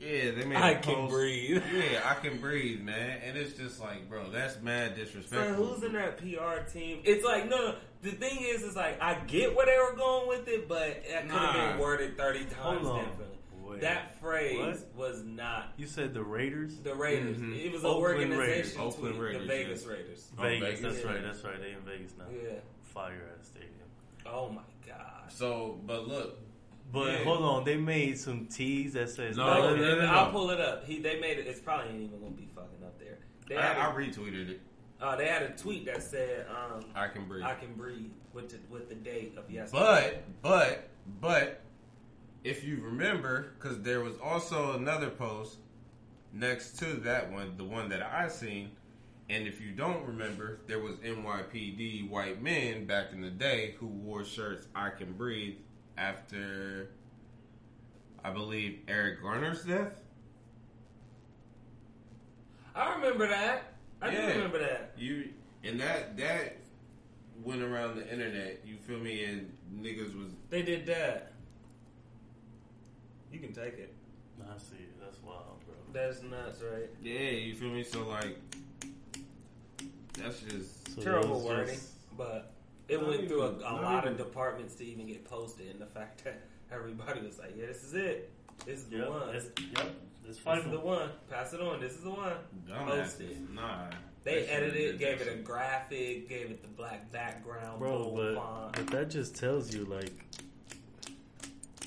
[0.00, 0.56] Yeah, they made.
[0.56, 1.12] I a can post.
[1.12, 1.62] breathe.
[1.72, 3.20] Yeah, I can breathe, man.
[3.24, 5.64] And it's just like, bro, that's mad So disrespectful.
[5.64, 7.00] who's in that PR team?
[7.04, 7.74] It's like no, no.
[8.02, 11.04] The thing is, is like I get where they were going with it, but it
[11.04, 11.70] could have Nah.
[11.72, 13.26] been worded thirty times differently.
[13.64, 13.80] Wait.
[13.82, 14.58] That phrase
[14.96, 15.12] What?
[15.12, 16.74] was not You said the Raiders?
[16.80, 17.38] the Raiders.
[17.38, 17.64] Mhm.
[17.64, 18.38] It was an Oakland organization.
[18.40, 18.74] Raiders.
[18.74, 19.86] tweet, Oakland the Vegas yes.
[19.88, 20.28] Raiders.
[20.36, 20.60] Oh, Vegas.
[20.68, 21.10] Vegas, That's yeah.
[21.12, 21.22] right.
[21.22, 21.60] That's right.
[21.60, 22.24] They in Vegas now.
[22.32, 22.58] Yeah.
[22.92, 23.70] Fire ass stadium.
[24.26, 25.30] Oh my god.
[25.30, 26.38] So, but look,
[26.92, 27.24] But Yeah.
[27.24, 30.50] hold on, they made some teas that says No, No, no, no, no, I'll pull
[30.50, 30.84] it up.
[30.84, 31.46] He they made it.
[31.46, 33.18] It's probably ain't even gonna be fucking up there.
[33.48, 34.60] They I, had I a, retweeted it.
[35.00, 37.44] uh, they had a tweet that said, um, I can breathe.
[37.44, 40.20] "I can breathe" with the, with the date of yesterday.
[40.42, 40.88] But, but,
[41.20, 41.60] but,
[42.44, 45.58] if you remember, because there was also another post
[46.32, 48.70] next to that one, the one that I seen,
[49.32, 53.86] and if you don't remember, there was NYPD white men back in the day who
[53.86, 55.56] wore shirts "I can breathe"
[55.96, 56.90] after,
[58.22, 59.94] I believe, Eric Garner's death.
[62.74, 63.72] I remember that.
[64.02, 64.92] I do remember that.
[64.98, 65.30] You
[65.64, 66.58] and that that
[67.42, 68.60] went around the internet.
[68.66, 69.24] You feel me?
[69.24, 71.32] And niggas was They did that.
[73.32, 73.94] You can take it.
[74.42, 75.00] I see it.
[75.00, 75.74] That's wild, bro.
[75.92, 76.90] That's nuts, right?
[77.02, 77.30] yeah.
[77.30, 77.82] You feel me?
[77.82, 78.36] So like,
[80.18, 82.52] that's just So Terrible those wording, just- but
[82.88, 85.80] it Not went through a, a even- lot of departments to even get posted, and
[85.80, 88.30] the fact that everybody was like, "Yeah, this is it.
[88.66, 89.34] This is the one.
[89.34, 89.86] it's, This yep,
[90.28, 91.10] it's is the one.
[91.30, 91.80] Pass it on.
[91.80, 92.34] This is the one."
[92.68, 93.30] Posted.
[93.30, 93.54] dumbasses.
[93.54, 93.90] Nah,
[94.24, 98.34] They should've edited it, gave it a graphic, gave it the black background, Bro, but,
[98.36, 98.72] font.
[98.74, 100.12] but that just tells you, like,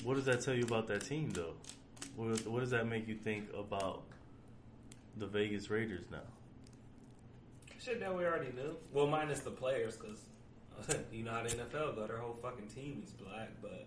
[0.04, 1.54] what does that tell you about that team, though?
[2.16, 4.04] What, what does that make you think about
[5.18, 6.20] the Vegas Raiders now?
[7.86, 8.76] Shit that we already knew.
[8.92, 12.08] Well, minus the players, because you know how the NFL go.
[12.08, 13.86] Their whole fucking team is black, but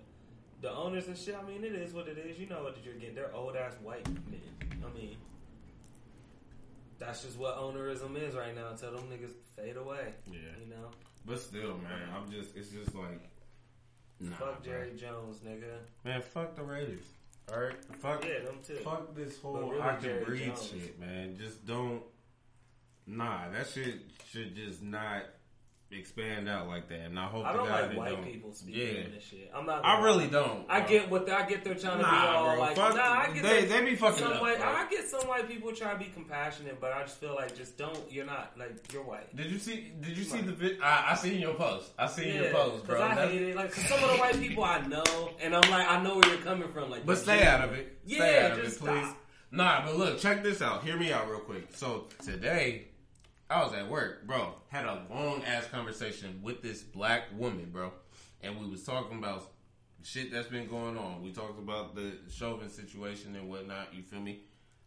[0.61, 1.37] the owners and shit.
[1.37, 2.39] I mean, it is what it is.
[2.39, 3.17] You know what you're getting.
[3.17, 4.41] They're old ass white men.
[4.85, 5.17] I mean,
[6.99, 8.69] that's just what ownerism is right now.
[8.71, 10.15] Until them niggas fade away.
[10.27, 10.91] Yeah, You know,
[11.27, 12.57] but still, man, I'm just.
[12.57, 13.21] It's just like,
[14.21, 14.73] nah, fuck bro.
[14.73, 15.79] Jerry Jones, nigga.
[16.05, 17.03] Man, fuck the Raiders.
[17.53, 18.25] All right, fuck.
[18.25, 18.77] Yeah, them too.
[18.85, 20.71] Fuck this whole But really, I can Jerry breathe Jones.
[20.71, 21.37] shit, man.
[21.37, 22.03] Just don't.
[23.09, 23.95] Nah, that shit
[24.31, 25.23] should just not
[25.91, 27.01] expand out like that.
[27.01, 28.25] And I hope I don't like white don't.
[28.25, 29.03] people speaking Yeah.
[29.15, 29.51] this shit.
[29.55, 29.83] I'm not.
[29.87, 30.67] I really don't.
[30.69, 30.89] I bro.
[30.91, 31.65] get what I get.
[31.65, 32.61] They're trying to be all bro.
[32.61, 33.03] like, Fuck- nah.
[33.03, 34.61] I get they- that they be fucking some up, white.
[34.61, 37.79] I get some white people trying to be compassionate, but I just feel like just
[37.79, 37.99] don't.
[38.13, 39.35] You're not like you're white.
[39.35, 39.93] Did you see?
[40.03, 40.79] Did you see the?
[40.83, 41.91] I, I seen your post.
[41.99, 43.01] I seen your post, bro.
[43.03, 43.57] I That's- hate it.
[43.57, 46.43] Like some of the white people I know, and I'm like, I know where you're
[46.43, 46.91] coming from.
[46.91, 47.99] Like, But stay out of it.
[48.05, 49.05] Yeah, stay out of just it, please.
[49.07, 49.17] stop.
[49.51, 50.85] Nah, but look, check this out.
[50.85, 51.69] Hear me out real quick.
[51.75, 52.88] So today,
[53.51, 54.55] I was at work, bro.
[54.69, 57.93] Had a long ass conversation with this black woman, bro,
[58.43, 59.51] and we was talking about
[60.03, 61.23] shit that's been going on.
[61.23, 63.95] We talked about the Chauvin situation and whatnot.
[63.95, 64.41] You feel me?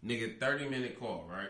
[0.05, 1.49] Nigga, thirty minute call, right?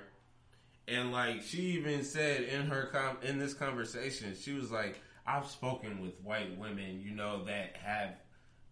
[0.88, 5.48] And like she even said in her com- in this conversation, she was like, "I've
[5.48, 8.16] spoken with white women, you know, that have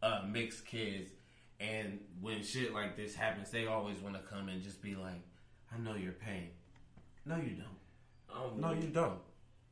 [0.02, 1.12] uh, mixed kids,
[1.60, 5.22] and when shit like this happens, they always want to come and just be like,
[5.74, 6.50] I know your pain.
[7.26, 7.79] No, you don't.
[8.34, 9.20] Um, No, you don't.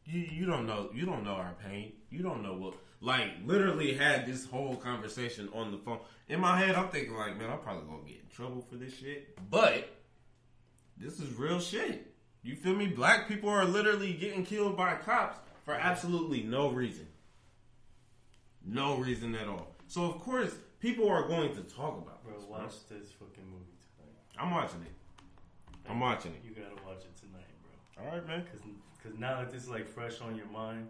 [0.06, 0.90] You you don't know.
[0.94, 1.94] You don't know our pain.
[2.10, 2.76] You don't know what.
[3.02, 6.00] Like literally had this whole conversation on the phone.
[6.30, 8.96] In my head, I'm thinking like, man, I'm probably gonna get in trouble for this
[8.98, 9.38] shit.
[9.52, 9.90] But
[10.98, 12.14] this is real shit.
[12.44, 12.88] You feel me?
[12.88, 17.06] Black people are literally getting killed by cops for absolutely no reason.
[18.66, 19.76] No reason at all.
[19.88, 22.44] So of course, people are going to talk about Bro, this.
[22.46, 22.58] bro.
[22.60, 24.16] watch this fucking movie tonight.
[24.40, 24.94] I'm watching it.
[25.90, 26.42] I'm watching it.
[26.44, 27.47] You gotta watch it tonight, bro.
[28.00, 28.44] All right, man.
[28.52, 28.62] Cause,
[29.04, 30.88] Cause now that this is like fresh on your mind,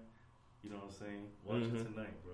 [0.63, 1.27] you know what I'm saying?
[1.45, 1.81] Watch Mhm.
[1.81, 2.33] it tonight, bro.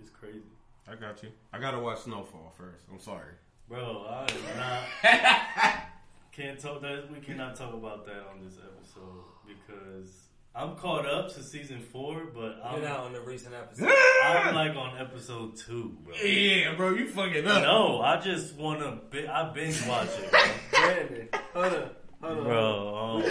[0.00, 0.40] It's crazy.
[0.88, 1.30] I got you.
[1.52, 2.84] I gotta watch Snowfall first.
[2.90, 3.34] I'm sorry.
[3.68, 5.82] Bro, I am not.
[6.32, 7.10] can't talk that.
[7.10, 10.22] We cannot talk about that on this episode because
[10.54, 13.90] I'm caught up to season four, but I'm, You're not on the recent episode.
[14.24, 16.14] I'm like on episode two, bro.
[16.16, 17.62] Yeah, bro, you fucking up.
[17.62, 18.98] No, I just want to.
[19.10, 20.40] Bi- I binge watch it, bro.
[20.70, 21.90] Brandon, hold on,
[22.22, 22.44] hold on.
[22.44, 23.24] Bro, oh my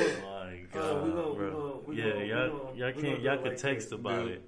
[0.73, 1.51] god, Uh, we gonna- we bro.
[1.51, 4.23] gonna- we yeah, gonna- y'all, gonna- y'all can't, y'all go could like text this, about
[4.25, 4.31] dude.
[4.33, 4.41] it.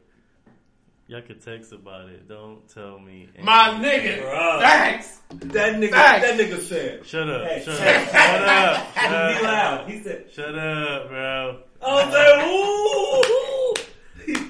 [1.08, 2.28] Y'all could text about it.
[2.30, 3.28] Don't tell me.
[3.41, 4.22] My nigga.
[4.22, 4.60] Bro.
[4.62, 5.20] Facts.
[5.32, 6.22] That nigga, Facts.
[6.28, 7.06] that nigga said.
[7.06, 7.46] Shut up!
[7.46, 7.80] Hey, shut up!
[8.10, 8.96] Shut up!
[8.96, 9.41] Be Shut up!
[9.44, 9.89] loud.
[9.89, 10.32] He said.
[10.32, 11.60] Shut up, bro!
[11.86, 13.24] I was like, ooh.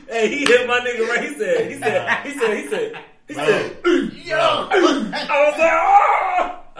[0.07, 1.23] Hey, he hit my nigga right.
[1.27, 1.71] He said.
[1.71, 2.07] He said.
[2.23, 2.57] He said.
[2.57, 2.93] He said.
[3.27, 3.75] He said.
[4.25, 4.37] Yo.
[4.37, 5.07] I was
[5.57, 6.02] like, ah.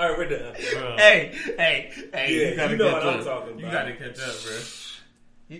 [0.03, 0.53] All right, we're done.
[0.73, 0.97] Bro.
[0.97, 2.35] hey, hey, hey.
[2.35, 3.25] Yeah, you gotta you know catch what I'm up.
[3.25, 5.57] talking You gotta catch up, bro.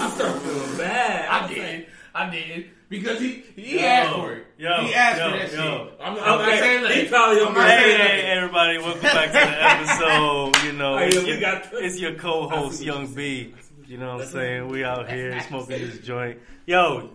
[0.00, 1.28] I start feeling bad.
[1.28, 1.74] I was did.
[1.78, 4.46] like- I did because he he Yo, asked for it.
[4.58, 5.84] yo, he asked yo, for that yo.
[5.86, 5.94] shit.
[6.00, 6.92] I'm, I'm not Okay, saying that.
[6.96, 10.56] he probably I'm not Hey, Hey, hey, everybody, welcome back to the episode.
[10.64, 13.54] You know, yeah, it's, we your, it's your co-host, Young B.
[13.86, 14.66] You know what I'm saying?
[14.68, 16.40] We out here smoking this joint.
[16.66, 17.10] Yo.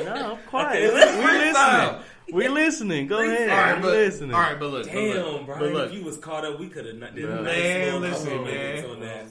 [0.00, 0.84] No, I'm quiet.
[0.84, 1.52] Okay, we freestyle.
[1.52, 2.02] listening.
[2.32, 3.06] We listening.
[3.06, 3.48] Go ahead.
[3.50, 4.34] All right, I'm but listening.
[4.34, 5.90] all right, but look, but Damn, look, Brian, but look.
[5.90, 8.84] if you was caught up, we could have not did a Man, nice listen, man.
[8.86, 9.26] on that.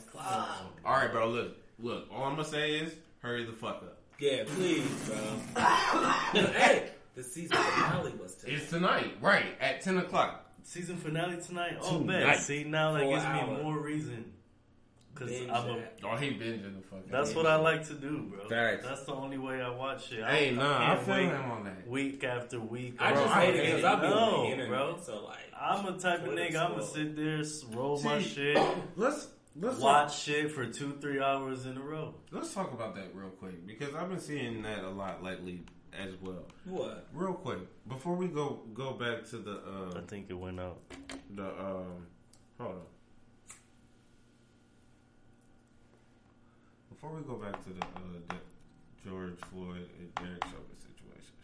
[0.85, 1.29] All right, bro.
[1.29, 2.07] Look, look.
[2.11, 3.97] All I'm gonna say is, hurry the fuck up.
[4.19, 5.63] Yeah, please, bro.
[6.51, 8.53] hey, the season finale was today.
[8.53, 10.43] It's tonight, right at ten o'clock.
[10.63, 11.77] Season finale tonight.
[11.81, 12.25] Oh, Tonight.
[12.25, 12.37] man.
[12.39, 14.33] See, now that Four gives me more reason.
[15.17, 15.75] Because Binge I'm a.
[15.77, 15.99] that.
[16.03, 17.07] Oh, he binging the fuck.
[17.09, 18.47] That's what I like to do, bro.
[18.47, 18.85] Facts.
[18.85, 20.23] That's the only way I watch it.
[20.23, 21.87] I, Hey, nah, I can't feel wait him on that.
[21.87, 22.95] Week after week.
[22.99, 23.83] I Bro, just I hate it because.
[23.83, 24.97] I be No, on the internet, bro.
[25.01, 26.55] so like, I'm a type of nigga.
[26.57, 27.43] I'm gonna sit there,
[27.75, 28.57] roll my shit,
[28.95, 29.27] Let's
[29.59, 32.13] let's watch talk, shit for two, three hours in a row.
[32.31, 35.63] let's talk about that real quick because I've been seeing that a lot lately
[35.99, 36.45] as well.
[36.65, 37.07] what?
[37.11, 39.61] Real quick, before we go go back to the
[39.95, 40.77] I uh, think it went out.
[41.33, 42.05] the um,
[42.59, 42.81] hold on.
[46.99, 51.35] Before we go back to the uh, the George Floyd and Derek Chauvin situation,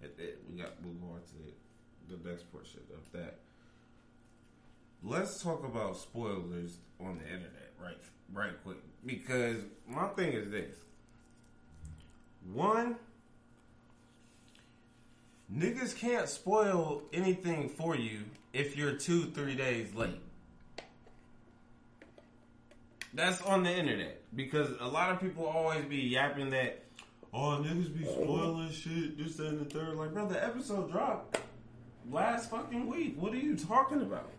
[0.00, 3.38] it, it, we got go on to the next portion of that.
[5.02, 7.96] Let's talk about spoilers on the internet, right?
[8.32, 9.56] Right, quick, because
[9.88, 10.76] my thing is this:
[12.52, 12.94] one,
[15.52, 18.20] niggas can't spoil anything for you
[18.52, 20.20] if you're two, three days late.
[23.14, 26.84] That's on the internet because a lot of people always be yapping that,
[27.32, 29.96] oh niggas be spoiling shit, this that, and the third.
[29.96, 31.38] Like, bro, the episode dropped
[32.10, 33.14] last fucking week.
[33.18, 34.30] What are you talking about?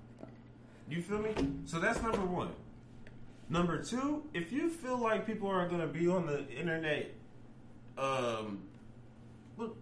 [0.90, 1.34] You feel me?
[1.66, 2.50] So that's number one.
[3.50, 7.12] Number two, if you feel like people are gonna be on the internet,
[7.98, 8.60] um,
[9.58, 9.76] look,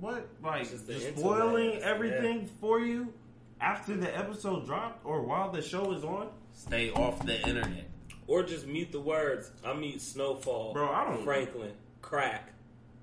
[0.00, 3.12] what like Just the just spoiling interwebs, everything for you
[3.60, 7.89] after the episode dropped or while the show is on, stay off the internet.
[8.30, 9.50] Or just mute the words.
[9.64, 12.52] I mute Snowfall, Bro, I don't- Franklin, Crack,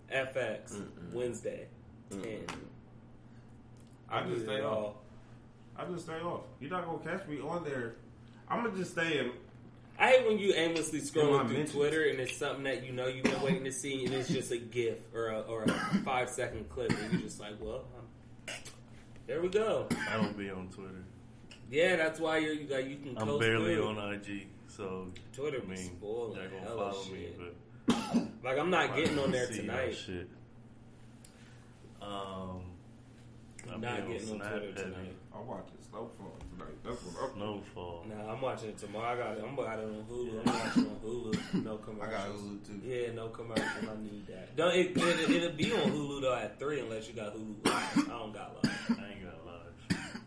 [0.09, 1.67] FX, Wednesday,
[2.11, 2.49] and
[4.09, 4.73] I just stay off.
[4.77, 5.01] all.
[5.77, 6.43] I just stay off.
[6.61, 7.95] You're not gonna catch me on there.
[8.47, 9.31] I'm gonna just stay in.
[9.99, 11.71] I hate when you aimlessly scrolling through mentions.
[11.73, 14.51] Twitter and it's something that you know you've been waiting to see, and it's just
[14.51, 15.67] a GIF or a, or a
[16.05, 18.53] five second clip, and you're just like, well, um,
[19.25, 19.87] there we go.
[20.09, 21.03] I don't be on Twitter.
[21.69, 23.17] Yeah, that's why you're, you got you can.
[23.17, 24.47] I'm barely on IG,
[24.77, 27.39] so Twitter I be mean, spoiling y'all the gonna hell of follow me, shit.
[27.87, 29.95] but Like I'm not getting on there tonight.
[29.95, 30.29] Shit.
[32.01, 32.61] Um,
[33.73, 34.73] I'm not be on getting on Twitter heavy.
[34.83, 35.15] tonight.
[35.35, 36.77] I'm watching Snowfall tonight.
[36.83, 37.35] That's what I'm.
[37.35, 38.05] Snowfall.
[38.07, 39.13] Nah, I'm watching it tomorrow.
[39.13, 39.43] I got it.
[39.47, 40.39] I'm got it on Hulu.
[40.47, 41.63] I'm watching on Hulu.
[41.65, 42.07] No commercials.
[42.07, 42.81] I got Hulu too.
[42.85, 43.67] Yeah, no commercials.
[43.89, 44.55] I need that.
[44.55, 47.65] Don't it, it, it'll be on Hulu though at three unless you got Hulu.
[47.65, 47.97] Live.
[48.09, 50.21] I don't got live, I ain't got live.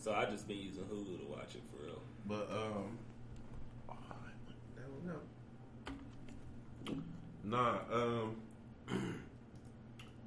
[0.00, 2.01] so I just been using Hulu to watch it for real.
[2.26, 2.98] But um,
[3.88, 3.94] oh,
[4.76, 5.22] I don't know.
[7.44, 8.36] Nah, um,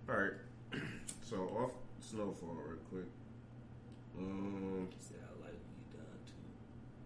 [0.10, 0.34] all right.
[1.28, 3.10] So off Snowfall real quick.
[4.16, 6.46] Um, See how like we done too.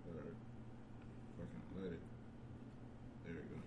[0.05, 0.35] all right.
[1.37, 2.01] fucking let it.
[3.25, 3.59] There we go.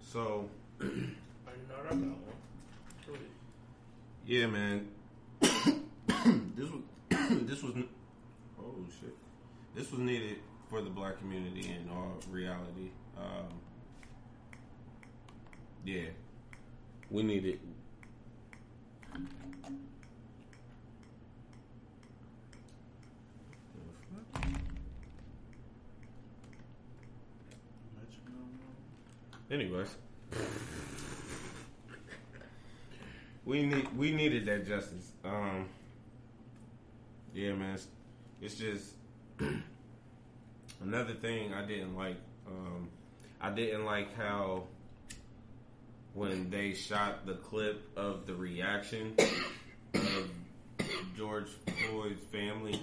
[0.00, 0.48] So
[0.80, 2.34] I know I got one.
[4.26, 4.88] Yeah, man.
[5.40, 7.74] this was this was
[8.60, 9.14] oh shit.
[9.74, 10.36] This was needed
[10.70, 12.90] for the black community in all reality.
[13.18, 13.48] Um,
[15.84, 16.10] yeah,
[17.10, 17.60] we need it.
[29.50, 29.94] Anyways,
[33.44, 35.12] we need we needed that justice.
[35.24, 35.68] Um,
[37.34, 37.86] yeah, man, it's,
[38.40, 38.94] it's just
[40.82, 42.16] another thing I didn't like.
[42.46, 42.88] Um,
[43.40, 44.64] I didn't like how
[46.14, 49.14] when they shot the clip of the reaction
[49.94, 50.30] of
[51.16, 52.80] George Floyd's family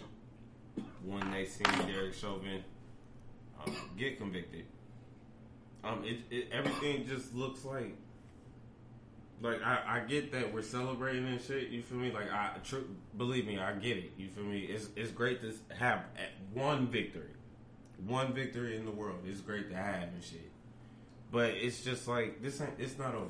[1.06, 2.64] when they seen Derek Chauvin
[3.66, 4.66] um, get convicted.
[5.84, 7.96] Um, it, it everything just looks like
[9.42, 11.70] like I, I get that we're celebrating and shit.
[11.70, 12.12] You feel me?
[12.12, 12.78] Like I tr-
[13.18, 14.12] believe me, I get it.
[14.18, 14.62] You feel me?
[14.62, 16.06] It's it's great to have
[16.54, 17.32] one victory,
[18.06, 19.20] one victory in the world.
[19.26, 20.52] It's great to have and shit.
[21.32, 22.72] But it's just like this ain't.
[22.80, 23.30] It's not over.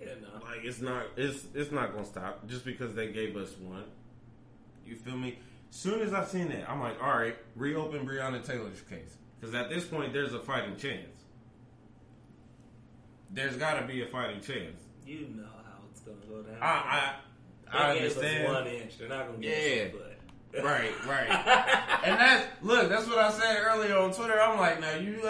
[0.00, 0.44] Yeah, no.
[0.44, 1.06] Like it's not.
[1.16, 3.84] It's it's not gonna stop just because they gave us one.
[4.86, 5.38] You feel me?
[5.70, 9.70] Soon as I seen that, I'm like, all right, reopen Breonna Taylor's case because at
[9.70, 11.16] this point there's a fighting chance.
[13.30, 14.80] there's got to be a fighting chance.
[15.10, 16.62] You know how it's gonna go down.
[16.62, 17.16] I
[17.72, 18.44] I, I understand.
[18.52, 18.96] one inch.
[18.96, 20.00] They're not gonna give Yeah.
[20.60, 20.62] a.
[20.64, 21.28] Right, right.
[22.04, 22.88] and that's look.
[22.88, 24.40] That's what I said earlier on Twitter.
[24.40, 25.20] I'm like, now you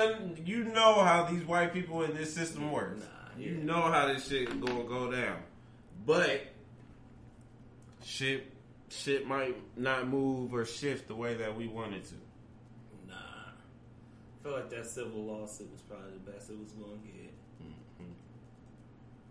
[0.44, 3.00] you know how these white people in this system works.
[3.00, 5.38] Nah, You know how this shit gonna go down.
[6.06, 6.42] But
[8.02, 8.52] shit,
[8.88, 12.14] shit might not move or shift the way that we wanted to.
[13.08, 13.14] Nah.
[13.14, 17.19] I feel like that civil lawsuit was probably the best it was gonna get.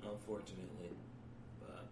[0.03, 0.89] Unfortunately.
[1.59, 1.85] But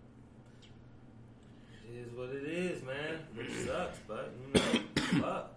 [1.90, 3.20] it is what it is, man.
[3.36, 5.54] Which sucks, but you know, fuck.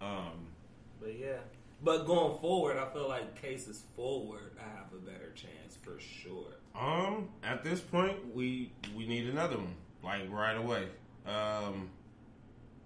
[0.00, 0.46] Um,
[1.00, 1.38] But yeah.
[1.84, 6.54] But going forward, I feel like cases forward, I have a better chance for sure.
[6.80, 10.86] um, at this point, we we need another one like right away.
[11.26, 11.90] Um,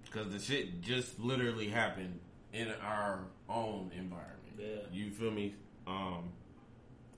[0.04, 2.20] because the shit just literally happened
[2.52, 3.20] in our
[3.50, 4.54] own environment.
[4.58, 4.66] Yeah.
[4.92, 5.54] You feel me?
[5.86, 6.30] Um,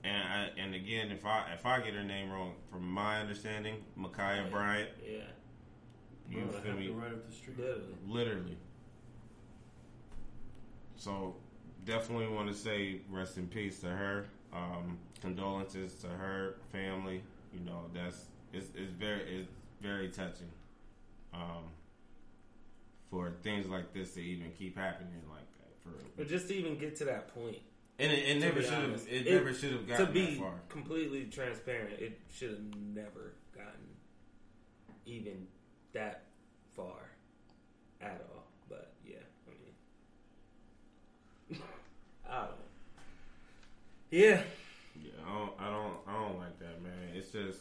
[0.03, 3.75] and I, and again, if I if I get her name wrong, from my understanding,
[3.97, 5.19] Ma'Khia Bryant, Yeah.
[6.29, 6.87] you Bro, feel me?
[6.87, 7.57] to right up the street.
[7.59, 7.87] Literally.
[8.07, 8.57] Literally.
[10.95, 11.35] So,
[11.85, 14.25] definitely want to say rest in peace to her.
[14.51, 17.21] Um, condolences to her family.
[17.53, 19.49] You know, that's it's, it's very it's
[19.81, 20.49] very touching.
[21.33, 21.65] Um,
[23.11, 26.77] for things like this to even keep happening like that, for But just to even
[26.77, 27.57] get to that point,
[27.99, 30.37] and it, it never should have honest, it, never should have to gotten be that
[30.39, 30.53] far.
[30.69, 33.95] completely transparent, it should have never gotten
[35.05, 35.47] even
[35.93, 36.23] that
[36.75, 37.11] far
[38.01, 38.43] at all.
[38.69, 39.15] But yeah,
[39.47, 39.51] I
[41.51, 41.61] mean,
[42.29, 42.51] I don't.
[44.11, 44.41] Yeah,
[44.95, 46.91] Yeah, I don't, I don't, I don't like that, man.
[47.13, 47.59] It's just,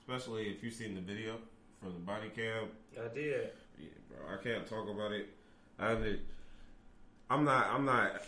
[0.00, 1.38] especially if you've seen the video
[1.80, 2.68] from the body cam.
[2.96, 3.50] I did.
[3.78, 5.28] Yeah, bro, I can't talk about it.
[5.78, 6.20] I did,
[7.28, 8.22] I'm not, I'm not.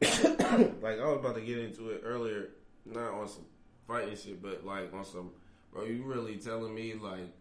[0.02, 2.48] like I was about to get into it earlier,
[2.84, 3.44] not on some
[3.86, 5.30] fighting shit, but like on some,
[5.72, 5.84] bro.
[5.84, 7.32] You really telling me like,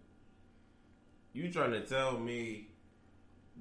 [1.33, 2.67] you trying to tell me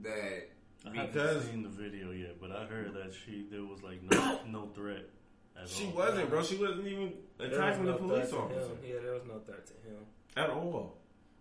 [0.02, 0.48] that
[0.86, 4.02] I because haven't seen the video yet, but I heard that she there was like
[4.02, 5.08] no no threat
[5.56, 5.66] at all.
[5.68, 5.92] she all.
[5.92, 6.42] wasn't, bro.
[6.42, 8.60] She wasn't even There was attacking no the police threat officer.
[8.60, 8.78] him.
[8.86, 9.96] Yeah, there was no threat to him.
[10.36, 10.98] at all.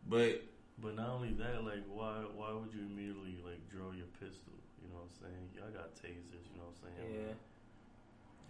[0.07, 0.43] But
[0.81, 4.53] But not only that, like why why would you immediately like draw your pistol?
[4.91, 5.43] You know what I'm saying?
[5.55, 6.43] Y'all got tasers.
[6.51, 7.27] You know what I'm saying?
[7.27, 7.33] Yeah.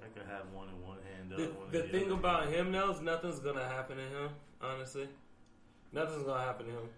[0.03, 1.29] I could have one in one hand.
[1.29, 2.13] The, one the in thing other.
[2.15, 4.29] about him though is nothing's gonna happen to him.
[4.59, 5.07] Honestly,
[5.93, 6.89] nothing's gonna happen to him.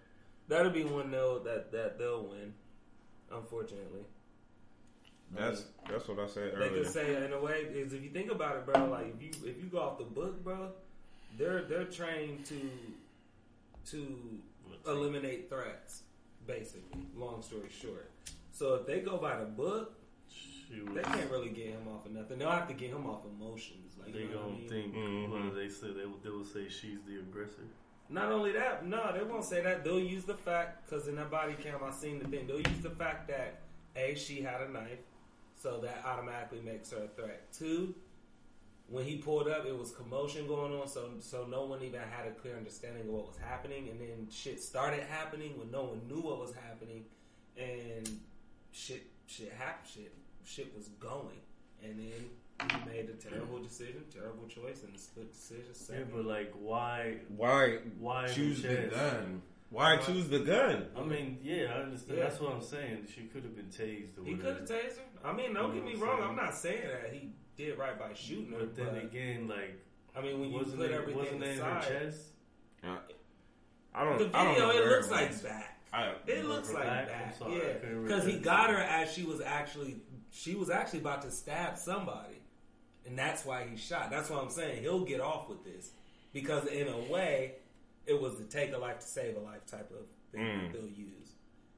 [0.48, 2.54] That'll be one though that that they'll win.
[3.30, 4.06] Unfortunately,
[5.36, 6.60] that's that's what I said earlier.
[6.60, 6.84] they earlier.
[6.84, 8.86] could say in a way is if you think about it, bro.
[8.86, 10.70] Like if you if you go off the book, bro,
[11.38, 12.62] they're they're trained to
[13.92, 14.40] to
[14.88, 16.04] eliminate threats.
[16.48, 18.10] Basically, long story short.
[18.54, 19.96] So if they go by the book,
[20.30, 22.38] She was, they can't really get him off of nothing.
[22.38, 23.96] They'll have to get him off emotions.
[24.00, 24.70] Like they you know gonna mean?
[24.70, 24.94] think.
[24.96, 25.30] Mhm.
[25.30, 25.88] What they say?
[25.92, 27.64] They will, they will say she's the aggressor.
[28.10, 29.84] Not only that, no, they won't say that.
[29.84, 32.46] They'll use the fact because in that body cam, I seen the thing.
[32.48, 33.62] They'll use the fact that
[33.96, 35.00] a she had a knife,
[35.56, 37.52] so that automatically makes her a threat.
[37.52, 37.96] Two,
[38.88, 42.28] when he pulled up, it was commotion going on, so so no one even had
[42.28, 46.02] a clear understanding of what was happening, and then shit started happening when no one
[46.08, 47.06] knew what was happening,
[47.58, 48.08] and
[48.74, 50.14] shit shit happened, shit
[50.46, 51.40] shit was going,
[51.84, 55.64] and then he made a terrible decision, terrible choice, and a split decision.
[55.70, 56.12] Yeah, second.
[56.14, 59.42] but like why Why why choose the gun?
[59.70, 60.86] Why choose the gun?
[60.96, 62.18] I mean, yeah, I understand.
[62.20, 62.26] Yeah.
[62.26, 63.08] That's what I'm saying.
[63.16, 64.20] She could have been tased.
[64.20, 64.60] Or He whatever.
[64.60, 65.04] could have tased her.
[65.28, 66.18] I mean, don't You get me I'm wrong.
[66.20, 66.30] saying?
[66.30, 68.60] I'm not saying that he did right by shooting her.
[68.60, 69.80] But then again, like
[70.16, 72.20] I mean, when you wasn't put it everything wasn't it in her aside, chest?
[73.96, 74.18] I don't.
[74.32, 75.12] the I don't video know it looks was.
[75.12, 75.73] like that.
[75.94, 77.08] I, It looks like back?
[77.08, 77.38] that.
[77.38, 79.98] Sorry, yeah, because he got her as she was actually
[80.32, 82.36] she was actually about to stab somebody,
[83.06, 84.10] and that's why he shot.
[84.10, 84.82] That's what I'm saying.
[84.82, 85.92] He'll get off with this
[86.34, 87.54] because in a way,
[88.08, 90.72] it was to take a life to save a life type of thing Mm.
[90.72, 91.30] that they'll use.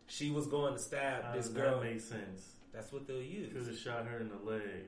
[0.08, 1.80] She was going to stab How this girl.
[1.82, 2.54] that make sense?
[2.74, 3.52] That's what they'll use.
[3.52, 4.86] Could have shot her in the leg.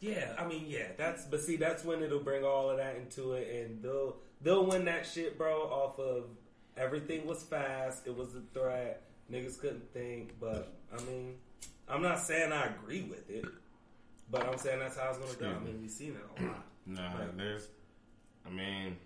[0.00, 3.32] Yeah, I mean, yeah, that's but see, that's when it'll bring all of that into
[3.32, 6.24] it, and they'll they'll win that shit, bro, off of
[6.76, 11.34] everything was fast, it was a threat, niggas couldn't think, but I mean,
[11.88, 13.44] I'm not saying I agree with it,
[14.30, 15.56] but I'm saying that's how it's gonna go.
[15.56, 16.64] I mean, we've seen it a lot.
[16.86, 17.36] Nah, Right.
[17.36, 17.68] there's.
[18.46, 18.96] I mean,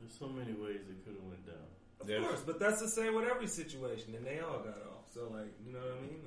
[0.00, 1.56] There's so many ways it could have went down.
[2.00, 5.12] Of There's- course, but that's the same with every situation, and they all got off.
[5.12, 6.24] So, like, you know what I mean?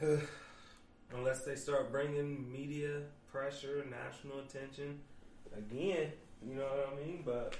[0.00, 0.20] I mean,
[1.14, 5.00] unless they start bringing media pressure, national attention,
[5.56, 6.12] again,
[6.44, 7.22] you know what I mean?
[7.24, 7.56] But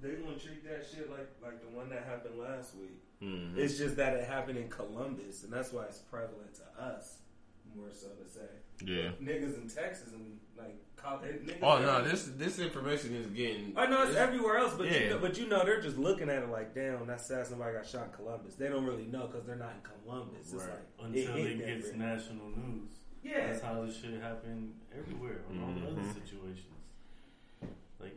[0.00, 3.00] they gonna treat that shit like like the one that happened last week.
[3.22, 3.56] Mhm.
[3.56, 7.18] It's just that it happened in Columbus, and that's why it's prevalent to us
[7.76, 8.48] more so to say.
[8.84, 9.10] Yeah.
[9.22, 11.20] Niggas in Texas and like call.
[11.62, 13.74] Oh no, this this information is getting.
[13.76, 15.08] I know it's everywhere else, but you Yeah.
[15.10, 17.46] know, but you know they're just looking at it like, damn, that's sad.
[17.46, 18.56] Somebody got shot in Columbus.
[18.56, 20.52] They don't really know because they're not in Columbus.
[20.52, 20.70] It's Right.
[20.98, 21.98] like Until it it, hit gets different.
[22.00, 22.90] national news.
[23.22, 23.46] Yeah.
[23.46, 26.66] That's how this shit happen everywhere on all the other situations.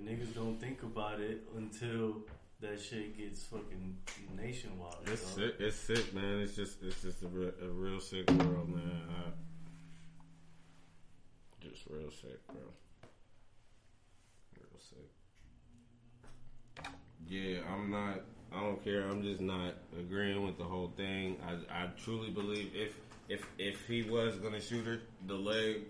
[0.06, 2.18] Niggas don't think about it until
[2.62, 3.97] that shit gets fucking
[4.38, 4.93] nationwide.
[5.08, 5.36] It's dog.
[5.36, 5.56] sick.
[5.60, 6.39] It's sick, man.
[6.41, 9.01] It's just it's just a real, a real sick world, man.
[9.10, 9.32] I,
[11.60, 12.58] just real sick, bro.
[14.56, 15.10] Real sick.
[17.28, 18.22] Yeah, I'm not.
[18.53, 19.10] I don't care.
[19.10, 21.38] I'm just not agreeing with the whole thing.
[21.47, 22.93] I I truly believe if
[23.28, 25.82] if if he was gonna shoot her, the leg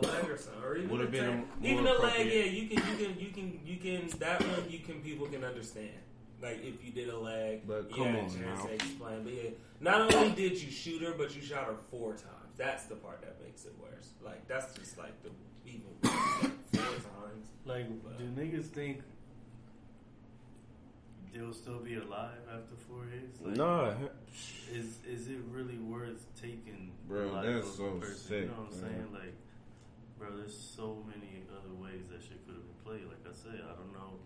[0.00, 1.48] the leg or something, or even Would've been tank.
[1.60, 2.26] more even the leg.
[2.26, 4.18] Yeah, you can, you can, you can, you can.
[4.18, 5.00] That one, you can.
[5.00, 5.90] People can understand.
[6.42, 8.62] Like if you did a leg, But you come had a on now.
[8.66, 9.22] to explain.
[9.24, 12.52] But yeah, not only did you shoot her, but you shot her four times.
[12.56, 14.10] That's the part that makes it worse.
[14.22, 15.30] Like that's just like the
[15.66, 16.12] even worse.
[16.72, 17.46] four times.
[17.64, 17.86] Like,
[18.18, 19.00] do niggas think
[21.32, 23.40] they'll still be alive after four hits?
[23.40, 23.92] Like, nah.
[24.72, 26.92] Is is it really worth taking?
[27.08, 28.14] Bro, life that's of so person?
[28.16, 28.90] sick, You know what I'm man.
[28.90, 29.12] saying?
[29.12, 29.34] Like,
[30.18, 33.04] bro, there's so many other ways that shit could have been played.
[33.06, 34.18] Like I said, I don't know.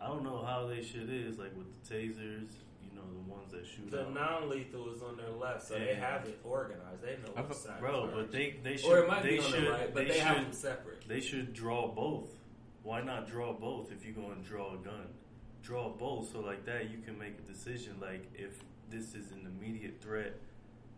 [0.00, 2.50] I don't know how they shit is like with the tasers.
[2.82, 6.24] You know, the ones that shoot The non-lethal is on their left, so they have
[6.24, 7.02] it organized.
[7.02, 7.80] They know I what side.
[7.80, 10.04] Bro, but they they should or it might they be on should the right, but
[10.06, 11.08] they, they have should them separate.
[11.08, 12.30] they should draw both.
[12.82, 15.06] Why not draw both if you're going to draw a gun?
[15.62, 19.46] Draw both so like that you can make a decision like if this is an
[19.60, 20.34] immediate threat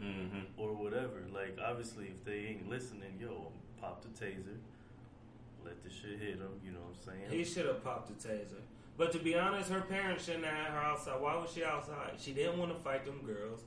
[0.02, 0.38] Mm-hmm.
[0.56, 1.24] or whatever.
[1.34, 4.58] Like obviously if they ain't listening, yo, pop the taser,
[5.64, 6.60] let the shit hit them.
[6.64, 7.38] You know what I'm saying?
[7.38, 8.60] He should have popped the taser.
[8.96, 11.20] But to be honest, her parents shouldn't have had her outside.
[11.20, 12.12] Why was she outside?
[12.18, 13.62] She didn't want to fight them girls.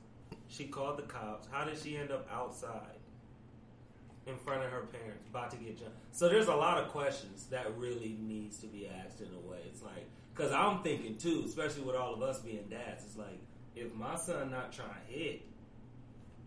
[0.48, 1.48] She called the cops.
[1.50, 2.98] How did she end up outside
[4.26, 5.96] in front of her parents, about to get jumped?
[6.12, 9.58] So there's a lot of questions that really needs to be asked in a way.
[9.66, 13.38] It's like, because I'm thinking too, especially with all of us being dads, it's like,
[13.74, 15.42] if my son not trying to hit,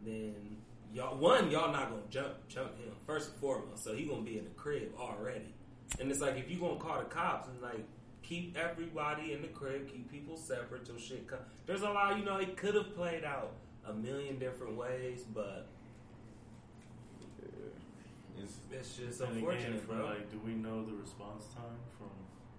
[0.05, 0.57] then
[0.93, 3.83] y'all one y'all not gonna jump jump him first and foremost.
[3.83, 5.53] So he gonna be in the crib already.
[5.99, 7.85] And it's like if you gonna call the cops and like
[8.23, 11.39] keep everybody in the crib, keep people separate till shit come.
[11.65, 13.53] There's a lot, you know, it could have played out
[13.88, 15.67] a million different ways, but
[18.38, 20.05] It's, it's just And again, unfortunate, from, bro.
[20.05, 22.11] like, do we know the response time from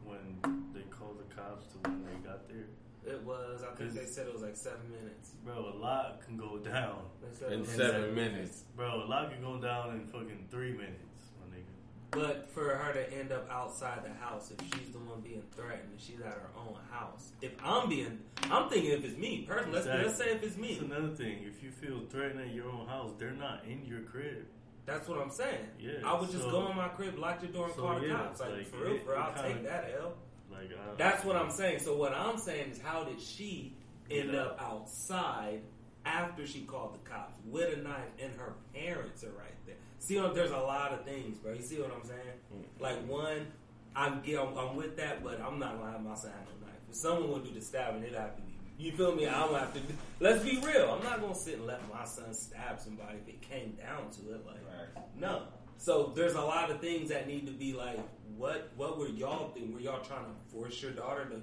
[0.04, 2.66] when they called the cops to when they got there?
[3.08, 5.30] It was, I think they said it was like seven minutes.
[5.44, 6.98] Bro, a lot can go down.
[7.22, 8.64] They said it in was seven minutes.
[8.76, 11.64] Bro, a lot can go down in fucking three minutes, my nigga.
[12.10, 15.90] But for her to end up outside the house, if she's the one being threatened
[15.90, 18.18] and she's at her own house, if I'm being,
[18.50, 19.78] I'm thinking if it's me personally.
[19.80, 20.74] Let's, let's say if it's me.
[20.74, 21.38] That's me, another thing.
[21.44, 24.46] If you feel threatened at your own house, they're not in your crib.
[24.86, 25.66] that's what I'm saying.
[25.78, 28.00] Yeah, I would just so- go in my crib, lock your door, and so, call
[28.00, 28.40] the yeah, cops.
[28.40, 30.14] Like, like, for real, it- for I'll kinda- take that L.
[30.50, 31.80] Like I, That's what I'm saying.
[31.80, 33.74] So what I'm saying is, how did she
[34.10, 34.40] end Yeah.
[34.42, 35.60] up outside
[36.06, 39.76] after she called the cops with a knife and her parents are right there?
[39.98, 41.52] See, um, there's a lot of things, bro.
[41.52, 42.20] You see what I'm saying?
[42.54, 42.82] Mm-hmm.
[42.82, 43.46] Like one,
[43.94, 46.66] I'm get- I'm, I'm with that, but I'm not gonna have my son have no
[46.66, 46.76] knife.
[46.88, 48.48] If someone would do the stabbing, it'd have to be.
[48.78, 49.26] You feel me?
[49.26, 49.80] I don't have to.
[50.20, 50.92] Let's be real.
[50.96, 54.34] I'm not gonna sit and let my son stab somebody if it came down to
[54.34, 54.46] it.
[54.46, 55.04] Like Right.
[55.18, 55.42] no.
[55.78, 58.00] So there's a lot of things that need to be like,
[58.36, 59.72] what what were y'all thinking?
[59.72, 61.40] Were y'all trying to force your daughter to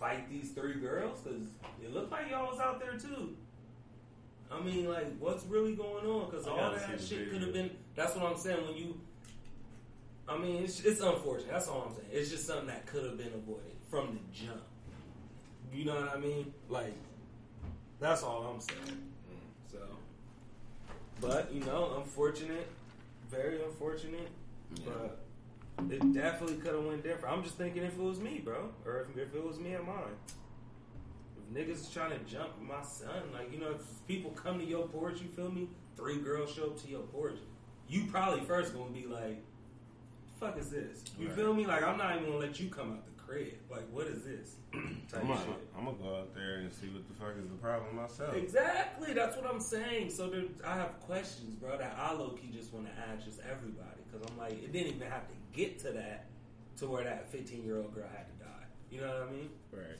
[0.00, 1.20] fight these three girls?
[1.20, 1.48] Because
[1.82, 3.36] it looked like y'all was out there too.
[4.50, 6.30] I mean, like, what's really going on?
[6.30, 7.70] Because all that shit could have been.
[7.94, 8.66] That's what I'm saying.
[8.66, 8.98] When you,
[10.26, 11.52] I mean, it's, it's unfortunate.
[11.52, 12.08] That's all I'm saying.
[12.10, 14.62] It's just something that could have been avoided from the jump.
[15.72, 16.54] You know what I mean?
[16.70, 16.94] Like,
[18.00, 19.02] that's all I'm saying.
[19.70, 19.78] So,
[21.20, 22.70] but you know, unfortunate,
[23.30, 24.28] very unfortunate.
[24.84, 25.20] But
[25.90, 27.36] it definitely could have went different.
[27.36, 29.86] I'm just thinking if it was me, bro, or if, if it was me and
[29.86, 30.16] mine.
[31.36, 34.64] If niggas is trying to jump my son, like you know, if people come to
[34.64, 35.68] your porch, you feel me?
[35.96, 37.36] Three girls show up to your porch,
[37.88, 39.42] you probably first gonna be like,
[40.38, 41.36] "Fuck is this?" You Right.
[41.36, 41.66] feel me?
[41.66, 43.17] Like I'm not even gonna let you come out the
[43.70, 44.56] Like what is this?
[44.72, 45.68] Type I'm gonna, shit.
[45.76, 48.34] I'm gonna go out there and see what the fuck is the problem myself.
[48.34, 50.10] Exactly, that's what I'm saying.
[50.10, 53.40] So there, I have questions, bro, that I low key just want to ask just
[53.40, 56.26] everybody because I'm like, it didn't even have to get to that
[56.78, 58.64] to where that 15 year old girl had to die.
[58.90, 59.50] You know what I mean?
[59.72, 59.98] Right,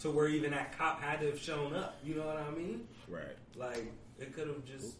[0.00, 1.98] To where even that cop had to have shown up.
[2.04, 2.86] You know what I mean?
[3.08, 3.36] right.
[3.56, 4.94] Like it could have just.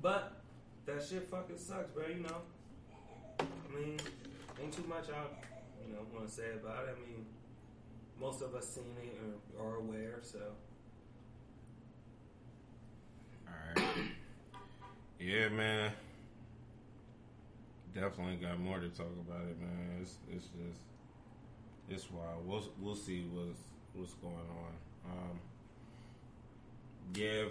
[0.00, 0.32] But
[0.86, 2.06] that shit fucking sucks, bro.
[2.08, 2.36] You know.
[3.40, 3.98] I mean,
[4.62, 5.32] ain't too much out
[5.94, 6.96] know, want to say about it.
[6.96, 7.24] I mean,
[8.20, 9.18] most of us seen it
[9.58, 10.18] or are aware.
[10.22, 10.38] So
[13.46, 13.94] All right.
[15.18, 15.92] Yeah, man.
[17.94, 19.98] Definitely got more to talk about it, man.
[20.02, 20.80] It's it's just
[21.88, 22.46] it's wild.
[22.46, 23.60] We'll we'll see what's
[23.94, 25.12] what's going on.
[25.12, 25.38] Um,
[27.14, 27.44] yeah,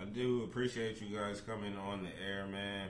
[0.00, 2.88] I do appreciate you guys coming on the air, man.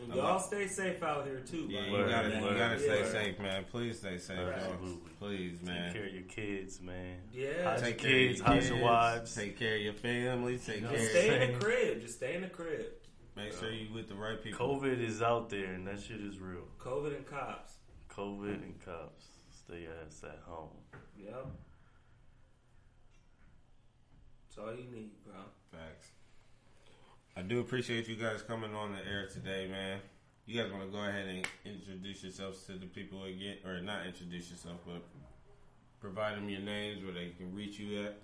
[0.00, 1.66] And y'all like- stay safe out here too.
[1.70, 3.10] Yeah, you gotta you gotta stay Yeah.
[3.10, 3.64] safe, man.
[3.70, 4.50] Please stay safe, y'all.
[4.50, 5.10] Absolutely.
[5.18, 5.84] Please, man.
[5.92, 7.20] Take care of your kids, man.
[7.32, 7.70] Yeah.
[7.70, 9.34] How's Take your care of your How's your kids, wives?
[9.34, 10.58] Take care of your family.
[10.58, 10.98] Take know, care.
[10.98, 12.00] Just Of, stay in the crib.
[12.00, 12.86] Just stay in the crib.
[13.36, 14.78] make sure you with the right people.
[14.80, 16.66] COVID is out there, and that shit is real.
[16.78, 17.74] COVID and cops.
[18.10, 19.26] COVID and cops.
[19.50, 20.70] Stay ass at home.
[21.16, 21.46] Yep.
[24.46, 25.34] That's all you need, bro.
[25.72, 26.12] Facts.
[27.36, 29.98] I do appreciate you guys coming on the air today, man.
[30.46, 34.06] You guys want to go ahead and introduce yourselves to the people again, or not
[34.06, 35.02] introduce yourself, but
[36.00, 38.20] provide them your names where they can reach you at.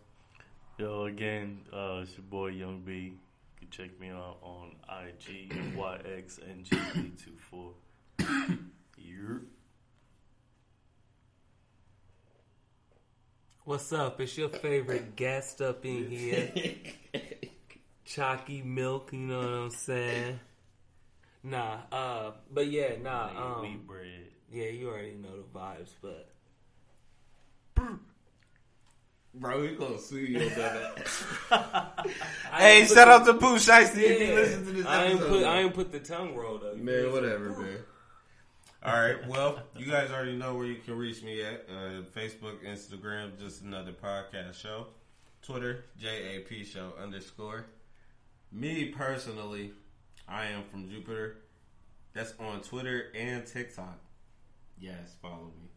[0.78, 2.92] Yo, again, uh, it's your boy Young B.
[2.92, 3.18] You
[3.58, 7.72] can check me out on IG YXNGB24.
[8.96, 9.40] Yep.
[13.64, 14.20] What's up?
[14.20, 16.52] It's your favorite guest up in here.
[18.14, 20.40] Chalky milk, you know what I'm saying?
[21.44, 24.26] Nah, uh, but yeah, nah, um, Wheat bread.
[24.52, 26.28] yeah, you already know the vibes, but
[29.32, 31.06] Bro, we gonna sue you about
[31.48, 32.06] that.
[32.52, 35.04] Hey, ain't put shout out to Pooh Shiesty Yeah, if you listen to this I
[35.04, 36.72] ain't put I ain't put the tongue roll though.
[36.72, 37.64] You Man, whatever, me?
[37.64, 37.78] man.
[38.82, 42.64] All right, well, you guys already know where you can reach me at uh, Facebook,
[42.66, 44.88] Instagram, just another podcast show.
[45.42, 47.66] Twitter, JAP show underscore.
[48.52, 49.72] Me personally,
[50.28, 51.36] I am from Jupiter.
[52.12, 53.98] That's on Twitter and TikTok.
[54.78, 55.70] Yes, follow me.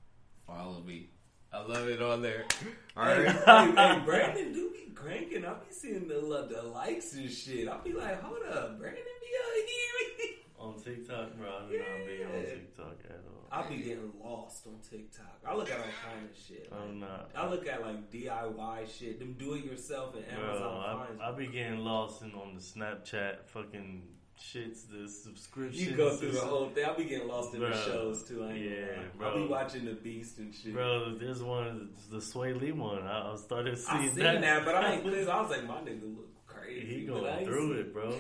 [0.47, 1.09] Follow me.
[1.51, 2.45] I love it on there.
[2.97, 3.27] All right.
[3.27, 5.45] hey, hey, Brandon do be cranking.
[5.45, 7.67] I'll be seeing the the likes and shit.
[7.67, 10.29] I'll be like, hold up, Brandon be out here.
[10.63, 13.47] On TikTok, bro, I do not be on TikTok at all.
[13.51, 15.39] I be getting lost on TikTok.
[15.45, 16.71] I look at all kind of shit.
[16.71, 17.29] Like, I'm not.
[17.35, 21.21] I look at like DIY shit, them do it yourself and Bro, Amazon finds.
[21.21, 24.03] I, I be getting lost in on the Snapchat fucking
[24.39, 25.85] shits, the subscriptions.
[25.85, 26.85] you go through the whole thing.
[26.85, 28.43] I be getting lost in the shows too.
[28.45, 28.85] I ain't Yeah,
[29.17, 29.35] bro.
[29.45, 30.73] be watching the Beast and shit.
[30.73, 33.05] Bro, there's one, the Swae Lee one.
[33.05, 34.63] I started seeing I seen that.
[34.65, 36.85] but I ain't cause I was like, my nigga look crazy.
[37.01, 38.15] He going through it, bro.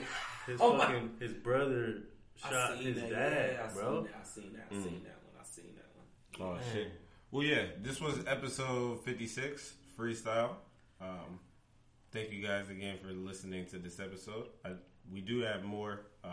[0.45, 2.03] His Oh my- fucking his brother
[2.35, 4.03] shot seen his that, dad, yeah, I bro.
[4.03, 4.67] Seen that, I seen that.
[4.71, 4.83] I Mm.
[4.83, 5.35] seen that one.
[5.39, 6.57] I seen that one.
[6.57, 6.91] Oh shit.
[7.31, 10.55] Well, yeah, this was episode fifty-six freestyle.
[11.01, 11.39] Um,
[12.11, 14.47] thank you guys again for listening to this episode.
[14.63, 14.71] I,
[15.11, 16.01] we do have more.
[16.23, 16.31] Um,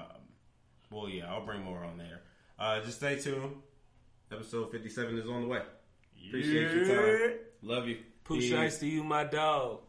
[0.90, 2.20] well, yeah, I'll bring more on there.
[2.58, 3.56] Uh, just stay tuned.
[4.32, 5.62] Episode fifty-seven is on the way.
[6.28, 6.84] Appreciate your
[7.28, 7.38] time.
[7.62, 7.98] Love you.
[8.24, 8.52] Pooh Peace.
[8.52, 9.80] Shiesty, you my dog.